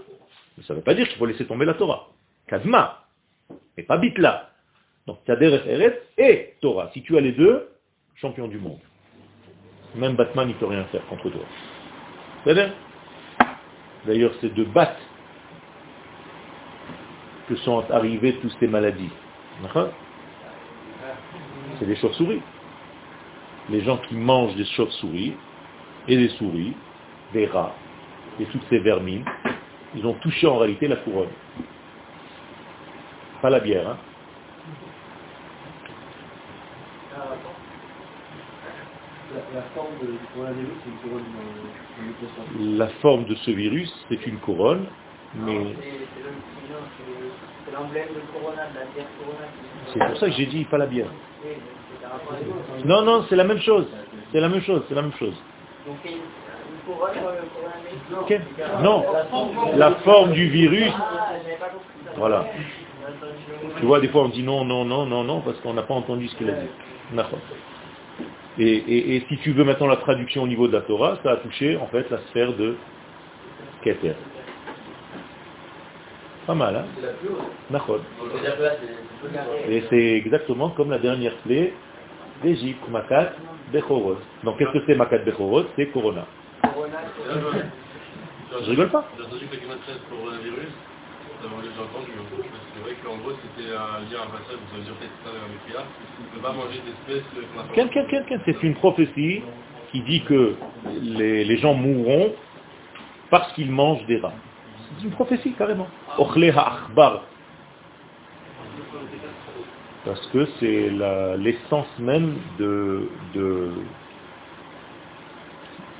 [0.58, 2.08] mais ça ne veut pas dire qu'il faut laisser tomber la Torah.
[2.48, 3.04] Kadma,
[3.76, 4.50] mais pas Bitla.
[5.06, 6.90] Donc tu as Derech Eret et Torah.
[6.92, 7.68] Si tu as les deux,
[8.16, 8.80] champion du monde.
[9.94, 11.44] Même Batman, il ne peut rien faire contre toi.
[12.44, 14.96] D'ailleurs, c'est de Bat
[17.48, 19.10] que sont arrivées toutes ces maladies.
[21.78, 22.40] C'est des chauves-souris.
[23.70, 25.34] Les gens qui mangent des chauves-souris
[26.08, 26.74] et des souris,
[27.32, 27.74] des rats
[28.40, 29.24] et toutes ces vermines,
[29.94, 31.28] ils ont touché en réalité la couronne.
[33.40, 33.98] Pas la bière, hein
[39.54, 40.08] la, forme de,
[40.40, 40.52] euh,
[42.76, 44.86] La forme de ce virus, c'est une couronne,
[45.34, 45.74] mais...
[49.92, 51.06] C'est pour ça que j'ai dit pas la bière.
[52.84, 53.86] Non, non, c'est la même chose.
[54.32, 55.34] C'est la même chose, c'est la même chose.
[58.10, 59.04] Le Non,
[59.76, 60.92] la forme du virus.
[60.94, 61.32] Ah,
[62.16, 62.46] voilà.
[63.78, 65.94] Tu vois, des fois on dit non, non, non, non, non, parce qu'on n'a pas
[65.94, 66.68] entendu ce qu'il a dit.
[68.58, 71.76] Et, si tu veux maintenant la traduction au niveau de la Torah, ça a touché
[71.76, 72.76] en fait la sphère de
[73.82, 74.14] Keter.
[76.46, 76.86] Pas mal, hein
[79.68, 81.72] Et c'est exactement comme la dernière plaie
[82.42, 83.32] d'Égypte, Makat
[83.72, 84.18] Bechorot.
[84.42, 86.26] Donc qu'est-ce que c'est Makat Bechorot C'est Corona.
[88.50, 89.04] Je rigole pas
[91.42, 92.12] j'ai entendu.
[92.74, 96.34] C'est vrai qu'en gros, c'était lire un passage, vous avez peut-être ça dans les ne
[96.34, 97.24] peut pas manger d'espèces
[97.74, 99.42] Quelqu'un, quelqu'un, c'est une prophétie
[99.90, 100.54] qui dit que
[101.00, 102.32] les, les gens mourront
[103.30, 104.34] parce qu'ils mangent des rats.
[104.98, 105.88] C'est une prophétie, carrément.
[110.04, 110.90] Parce que c'est
[111.38, 113.70] l'essence même de, de,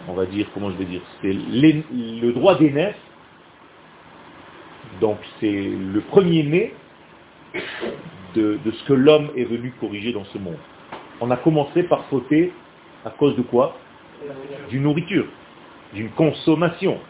[0.08, 2.96] on va dire, comment je vais dire, c'est le droit des nefs
[5.00, 6.74] donc c'est le premier-né
[8.34, 10.58] de, ce que l'homme est venu corriger dans ce monde.
[11.20, 12.52] On a commencé par fauter
[13.04, 13.76] à cause de quoi?
[14.70, 15.26] D'une nourriture,
[15.92, 17.00] d'une consommation.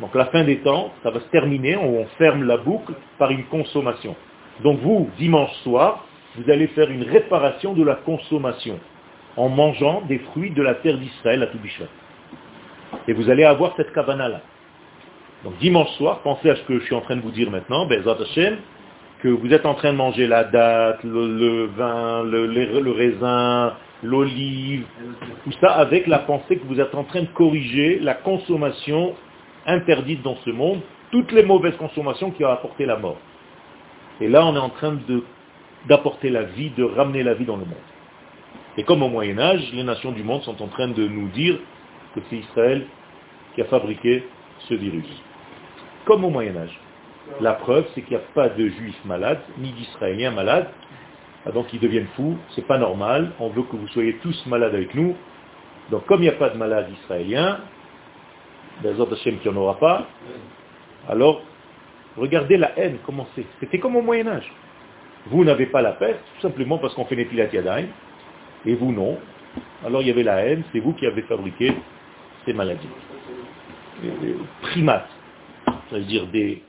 [0.00, 3.44] Donc la fin des temps, ça va se terminer, on ferme la boucle par une
[3.44, 4.14] consommation.
[4.62, 6.04] Donc vous, dimanche soir,
[6.36, 8.78] vous allez faire une réparation de la consommation
[9.36, 11.86] en mangeant des fruits de la terre d'Israël à Toubishvat.
[13.06, 14.40] Et vous allez avoir cette cabana-là.
[15.44, 17.86] Donc dimanche soir, pensez à ce que je suis en train de vous dire maintenant,
[17.86, 18.16] Bezat
[19.22, 24.84] que vous êtes en train de manger la date, le, vin, le, raisin, l'olive,
[25.44, 29.14] tout ça avec la pensée que vous êtes en train de corriger la consommation
[29.68, 30.80] interdite dans ce monde,
[31.12, 33.18] toutes les mauvaises consommations qui ont apporté la mort.
[34.20, 34.98] Et là, on est en train
[35.86, 37.88] d'apporter la vie, de ramener la vie dans le monde.
[38.76, 41.58] Et comme au Moyen Âge, les nations du monde sont en train de nous dire
[42.14, 42.86] que c'est Israël
[43.54, 44.24] qui a fabriqué
[44.68, 45.06] ce virus
[46.08, 46.80] comme au Moyen Âge.
[47.42, 50.68] La preuve, c'est qu'il n'y a pas de juifs malades, ni d'israéliens malades.
[51.44, 54.74] Ah, donc ils deviennent fous, c'est pas normal, on veut que vous soyez tous malades
[54.74, 55.14] avec nous.
[55.90, 57.58] Donc comme il n'y a pas de malades israéliens,
[58.80, 60.06] qu'il n'y en aura pas,
[61.08, 61.42] alors
[62.16, 63.44] regardez la haine, comment c'est.
[63.60, 64.50] C'était comme au Moyen Âge.
[65.26, 67.88] Vous n'avez pas la peste, tout simplement parce qu'on fait Nepilat Yadayim,
[68.66, 69.18] et vous non.
[69.84, 71.72] Alors il y avait la haine, c'est vous qui avez fabriqué
[72.44, 72.88] ces maladies.
[74.62, 75.08] Primates
[75.90, 76.62] c'est-à-dire des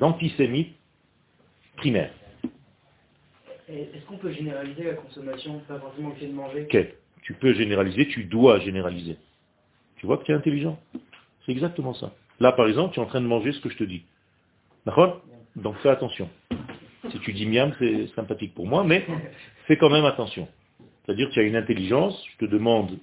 [0.00, 0.76] antisémites
[1.76, 2.12] primaires.
[3.68, 6.68] Est-ce qu'on peut généraliser la consommation, pas forcément le de manger?
[7.22, 9.16] Tu peux généraliser, tu dois généraliser.
[9.96, 10.78] Tu vois que tu es intelligent?
[11.44, 12.12] C'est exactement ça.
[12.38, 14.02] Là, par exemple, tu es en train de manger ce que je te dis.
[14.86, 15.22] D'accord?
[15.56, 16.28] Donc fais attention.
[17.10, 19.04] Si tu dis miam, c'est sympathique pour moi, mais
[19.66, 20.48] fais quand même attention.
[21.04, 22.98] C'est-à-dire que tu as une intelligence, je te demande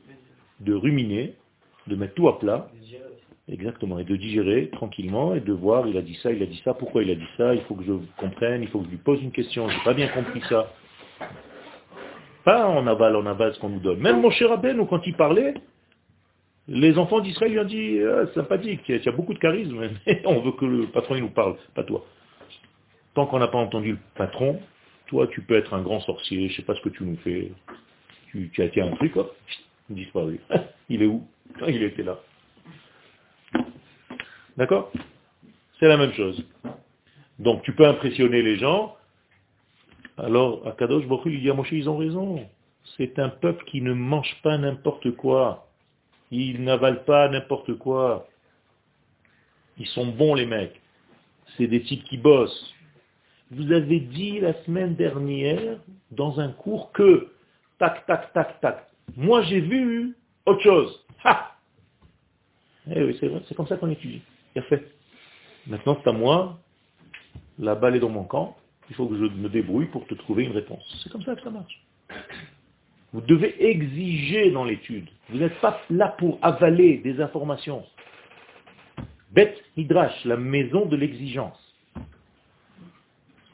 [0.60, 1.34] de ruminer,
[1.88, 2.70] de mettre tout à plat,
[3.50, 6.62] Exactement, et de digérer tranquillement et de voir, il a dit ça, il a dit
[6.66, 8.92] ça, pourquoi il a dit ça, il faut que je comprenne, il faut que je
[8.92, 10.70] lui pose une question, j'ai pas bien compris ça.
[12.44, 14.00] Pas en aval, en aval qu'on nous donne.
[14.00, 15.54] Même mon cher Aben, quand il parlait,
[16.68, 20.41] les enfants d'Israël lui ont dit, ah, sympathique, tu as beaucoup de charisme, mais on
[20.41, 22.05] veut que le patron nous parle, pas toi.
[23.13, 24.59] Tant qu'on n'a pas entendu le patron,
[25.07, 27.51] toi tu peux être un grand sorcier, je sais pas ce que tu nous fais,
[28.32, 29.36] tu, as été un truc, hop,
[29.89, 30.39] disparu.
[30.89, 31.26] il est où
[31.68, 32.20] Il était là.
[34.57, 34.91] D'accord?
[35.80, 36.43] C'est la même chose.
[37.39, 38.95] Donc tu peux impressionner les gens.
[40.18, 42.47] Alors, Akadosh Baruch il dit à Moshe, ils ont raison.
[42.97, 45.66] C'est un peuple qui ne mange pas n'importe quoi.
[46.32, 48.28] Ils n'avalent pas n'importe quoi.
[49.78, 50.80] Ils sont bons les mecs.
[51.56, 52.74] C'est des types qui bossent.
[53.52, 55.80] vous avez dit la semaine dernière
[56.12, 57.32] dans un cours que
[57.80, 58.88] tac, tac, tac, tac.
[59.16, 60.16] Moi j'ai vu
[60.46, 61.06] autre chose.
[61.24, 61.58] Ha
[62.90, 64.22] eh oui, c'est vrai, c'est comme ça qu'on étudie.
[64.56, 64.92] Il a fait.
[65.68, 66.60] Maintenant, c'est à moi,
[67.60, 68.56] la balle est dans mon camp,
[68.90, 70.84] il faut que je me débrouille pour te trouver une réponse.
[71.04, 71.84] C'est comme ça que ça marche.
[73.14, 75.08] Vous devez exiger dans l'étude.
[75.30, 77.86] Vous n'êtes pas là pour avaler des informations.
[79.32, 81.58] Bet Midrash, la maison de l'exigence.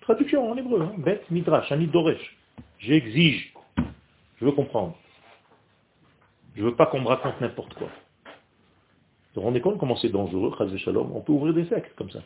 [0.02, 0.94] Traduction en hébreu, hein.
[0.98, 2.38] Bet Midrash, Anit Doresh.
[2.80, 3.54] J'exige.
[4.40, 4.98] Je veux comprendre.
[6.56, 7.90] Je ne veux pas qu'on me raconte n'importe quoi.
[9.34, 11.12] Vous vous rendez compte comment c'est dangereux, Shalom?
[11.16, 12.22] On peut ouvrir des sectes comme ça.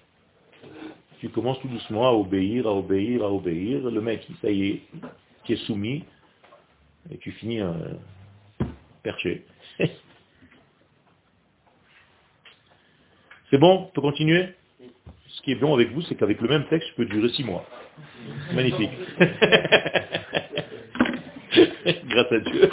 [1.19, 3.89] Tu commences tout doucement à obéir, à obéir, à obéir.
[3.89, 4.81] Le mec, ça y est,
[5.45, 6.03] qui est soumis,
[7.11, 7.73] et tu finis euh,
[9.03, 9.45] perché.
[13.49, 13.87] c'est bon?
[13.87, 14.49] On peut continuer?
[15.27, 17.43] Ce qui est bon avec vous, c'est qu'avec le même texte, je peux durer six
[17.43, 17.65] mois.
[18.53, 18.91] Magnifique.
[22.07, 22.69] Grâce à Dieu.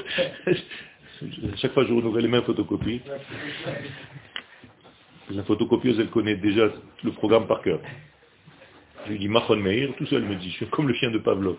[1.56, 3.00] Chaque fois, je renouvelle les mêmes photocopies.
[5.30, 6.70] La photocopieuse, elle connaît déjà
[7.02, 7.80] le programme par cœur.
[9.06, 11.18] Je lui dis Mahon Meir, tout seul me dit, je suis comme le chien de
[11.18, 11.56] Pavlov.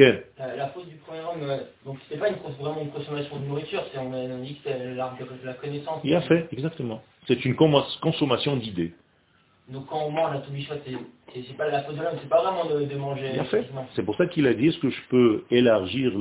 [0.00, 3.46] Euh, la faute du premier homme, euh, donc c'était pas une, vraiment une consommation de
[3.46, 6.00] nourriture, c'est on a dit que c'était l'arbre de la connaissance.
[6.04, 7.02] Il a fait, exactement.
[7.26, 8.92] C'est une consommation d'idées.
[9.68, 10.74] Donc quand on mange la toubichot,
[11.34, 13.38] c'est pas la faute de l'homme, c'est pas vraiment de, manger.
[13.38, 13.68] A fait.
[13.94, 16.12] C'est pour ça qu'il a dit, est-ce que je peux élargir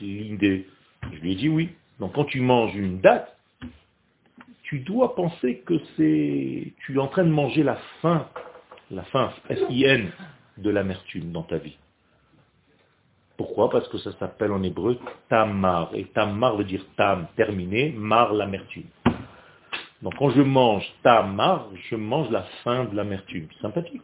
[0.00, 0.66] l'idée?
[1.12, 1.70] Je lui ai dit oui.
[2.00, 3.36] Donc quand tu manges une date,
[4.64, 8.28] tu dois penser que c'est, tu es en train de manger la fin,
[8.90, 10.10] la fin, S-I-N,
[10.58, 11.76] de l'amertume dans ta vie.
[13.36, 13.70] Pourquoi?
[13.70, 15.90] Parce que ça s'appelle en hébreu tamar.
[15.94, 18.88] Et tamar veut dire tam, terminé, mar, l'amertume.
[20.02, 23.48] Donc quand je mange tamar, je mange la fin de l'amertume.
[23.60, 24.02] Sympathique.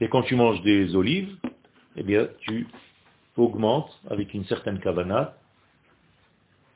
[0.00, 1.36] Et quand tu manges des olives,
[1.96, 2.66] eh bien, tu
[3.36, 5.36] augmentes avec une certaine kavana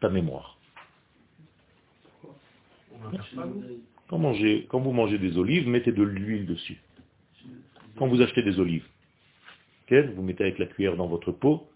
[0.00, 0.56] ta mémoire.
[4.08, 4.20] Quand,
[4.68, 6.80] quand vous mangez des olives, mettez de l'huile dessus.
[7.98, 8.86] Quand vous achetez des olives,
[9.90, 11.68] vous mettez avec la cuillère dans votre pot,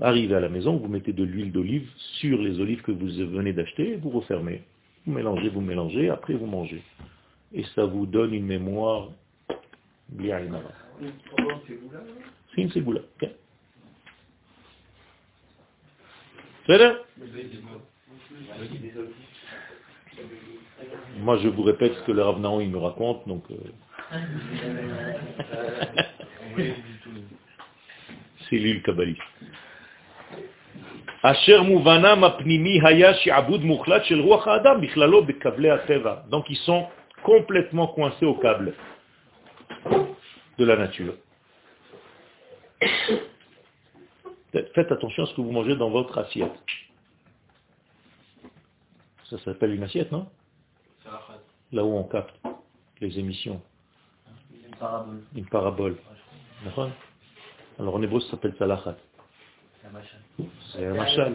[0.00, 1.88] arrivez à la maison, vous mettez de l'huile d'olive
[2.18, 4.62] sur les olives que vous venez d'acheter, vous refermez.
[5.06, 6.82] Vous mélangez, vous mélangez, après vous mangez.
[7.52, 9.10] Et ça vous donne une mémoire
[10.08, 10.40] bien
[12.54, 13.00] C'est une ségoula.
[21.20, 23.44] Moi, je vous répète ce que le Rav il me raconte, donc...
[23.50, 23.54] Euh,
[28.48, 29.20] c'est l'île kabbaliste.
[36.30, 36.86] Donc ils sont
[37.22, 38.74] complètement coincés au câble
[40.58, 41.14] de la nature.
[44.52, 46.52] Faites attention à ce que vous mangez dans votre assiette.
[49.30, 50.28] Ça s'appelle une assiette, non?
[51.72, 52.36] Là où on capte
[53.00, 53.60] les émissions.
[55.34, 55.96] Une parabole.
[57.78, 58.96] Alors en hébreu, ça s'appelle salachat.
[60.72, 61.34] C'est un machal.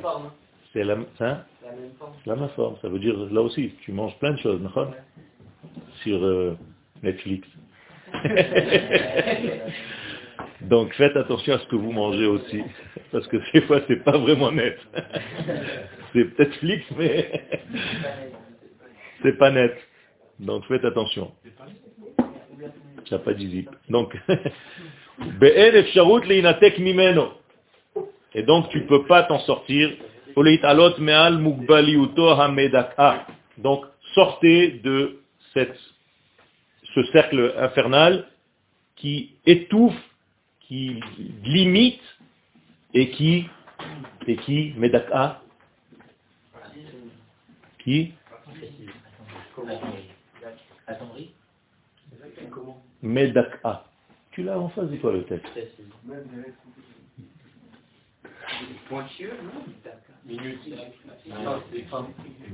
[0.74, 1.44] C'est la, hein?
[2.26, 2.78] la même forme.
[2.82, 4.62] Ça veut dire, là aussi, tu manges plein de choses,
[6.04, 6.56] sur euh,
[7.04, 7.48] Netflix.
[10.62, 12.62] Donc faites attention à ce que vous mangez aussi,
[13.12, 14.78] parce que des fois c'est pas vraiment net.
[16.14, 17.44] C'est peut-être flix, mais
[19.22, 19.78] c'est pas net.
[20.40, 21.32] Donc faites attention.
[23.10, 24.16] Ça n'a pas dit Donc,
[28.36, 29.92] et donc tu ne peux pas t'en sortir.
[33.58, 35.20] Donc sortez de
[35.54, 35.78] cette,
[36.94, 38.28] ce cercle infernal
[38.96, 39.96] qui étouffe
[40.70, 41.02] qui
[41.44, 42.00] limite
[42.94, 43.48] et qui,
[44.28, 45.42] et qui, Medaka,
[47.80, 48.14] qui?
[53.02, 53.86] Medaka.
[54.32, 55.48] Tu l'as en face de toi le texte.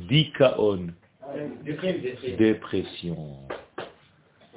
[0.08, 0.88] Dikaon.
[2.38, 3.48] Dépression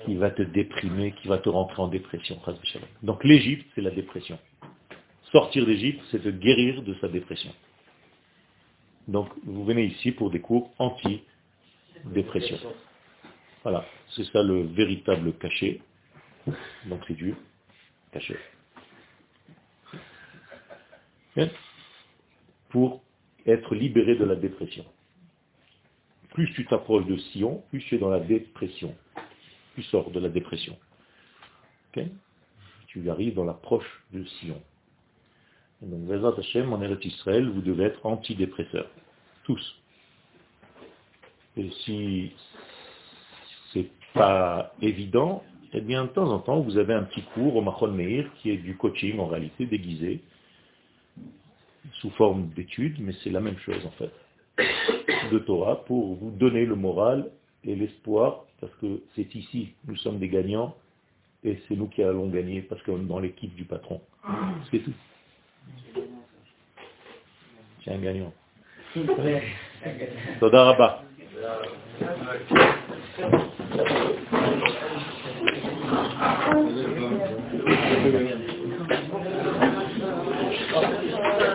[0.04, 2.40] qui va te déprimer, qui va te rentrer en dépression.
[3.02, 4.38] Donc l'Égypte, c'est la dépression.
[5.32, 7.52] Sortir d'Égypte, c'est te guérir de sa dépression.
[9.06, 12.58] Donc vous venez ici pour des cours anti-dépression.
[13.62, 13.84] Voilà,
[14.14, 15.80] c'est ça le véritable cachet.
[16.86, 17.36] Donc c'est dur,
[18.12, 18.38] cachet.
[22.70, 23.02] Pour
[23.46, 24.84] être libéré de la dépression.
[26.30, 28.94] Plus tu t'approches de Sion, plus tu es dans la dépression.
[29.74, 30.76] tu sors de la dépression.
[32.86, 34.60] tu arrives dans l'approche de Sion.
[35.82, 38.90] Donc, Vezat Hashem, en Eretz Israël, vous devez être antidépresseurs.
[39.44, 39.80] Tous.
[41.56, 42.32] Et si
[44.14, 45.42] pas évident,
[45.72, 48.50] eh bien, de temps en temps, vous avez un petit cours au Machon Meir, qui
[48.50, 50.20] est du coaching, en réalité, déguisé,
[51.94, 54.12] sous forme d'études, mais c'est la même chose, en fait,
[55.30, 57.30] de Torah, pour vous donner le moral
[57.64, 60.74] et l'espoir, parce que c'est ici, nous sommes des gagnants,
[61.44, 64.00] et c'est nous qui allons gagner, parce qu'on est dans l'équipe du patron.
[64.70, 64.92] C'est tout.
[67.84, 68.32] C'est un gagnant.
[73.18, 73.48] Gracias.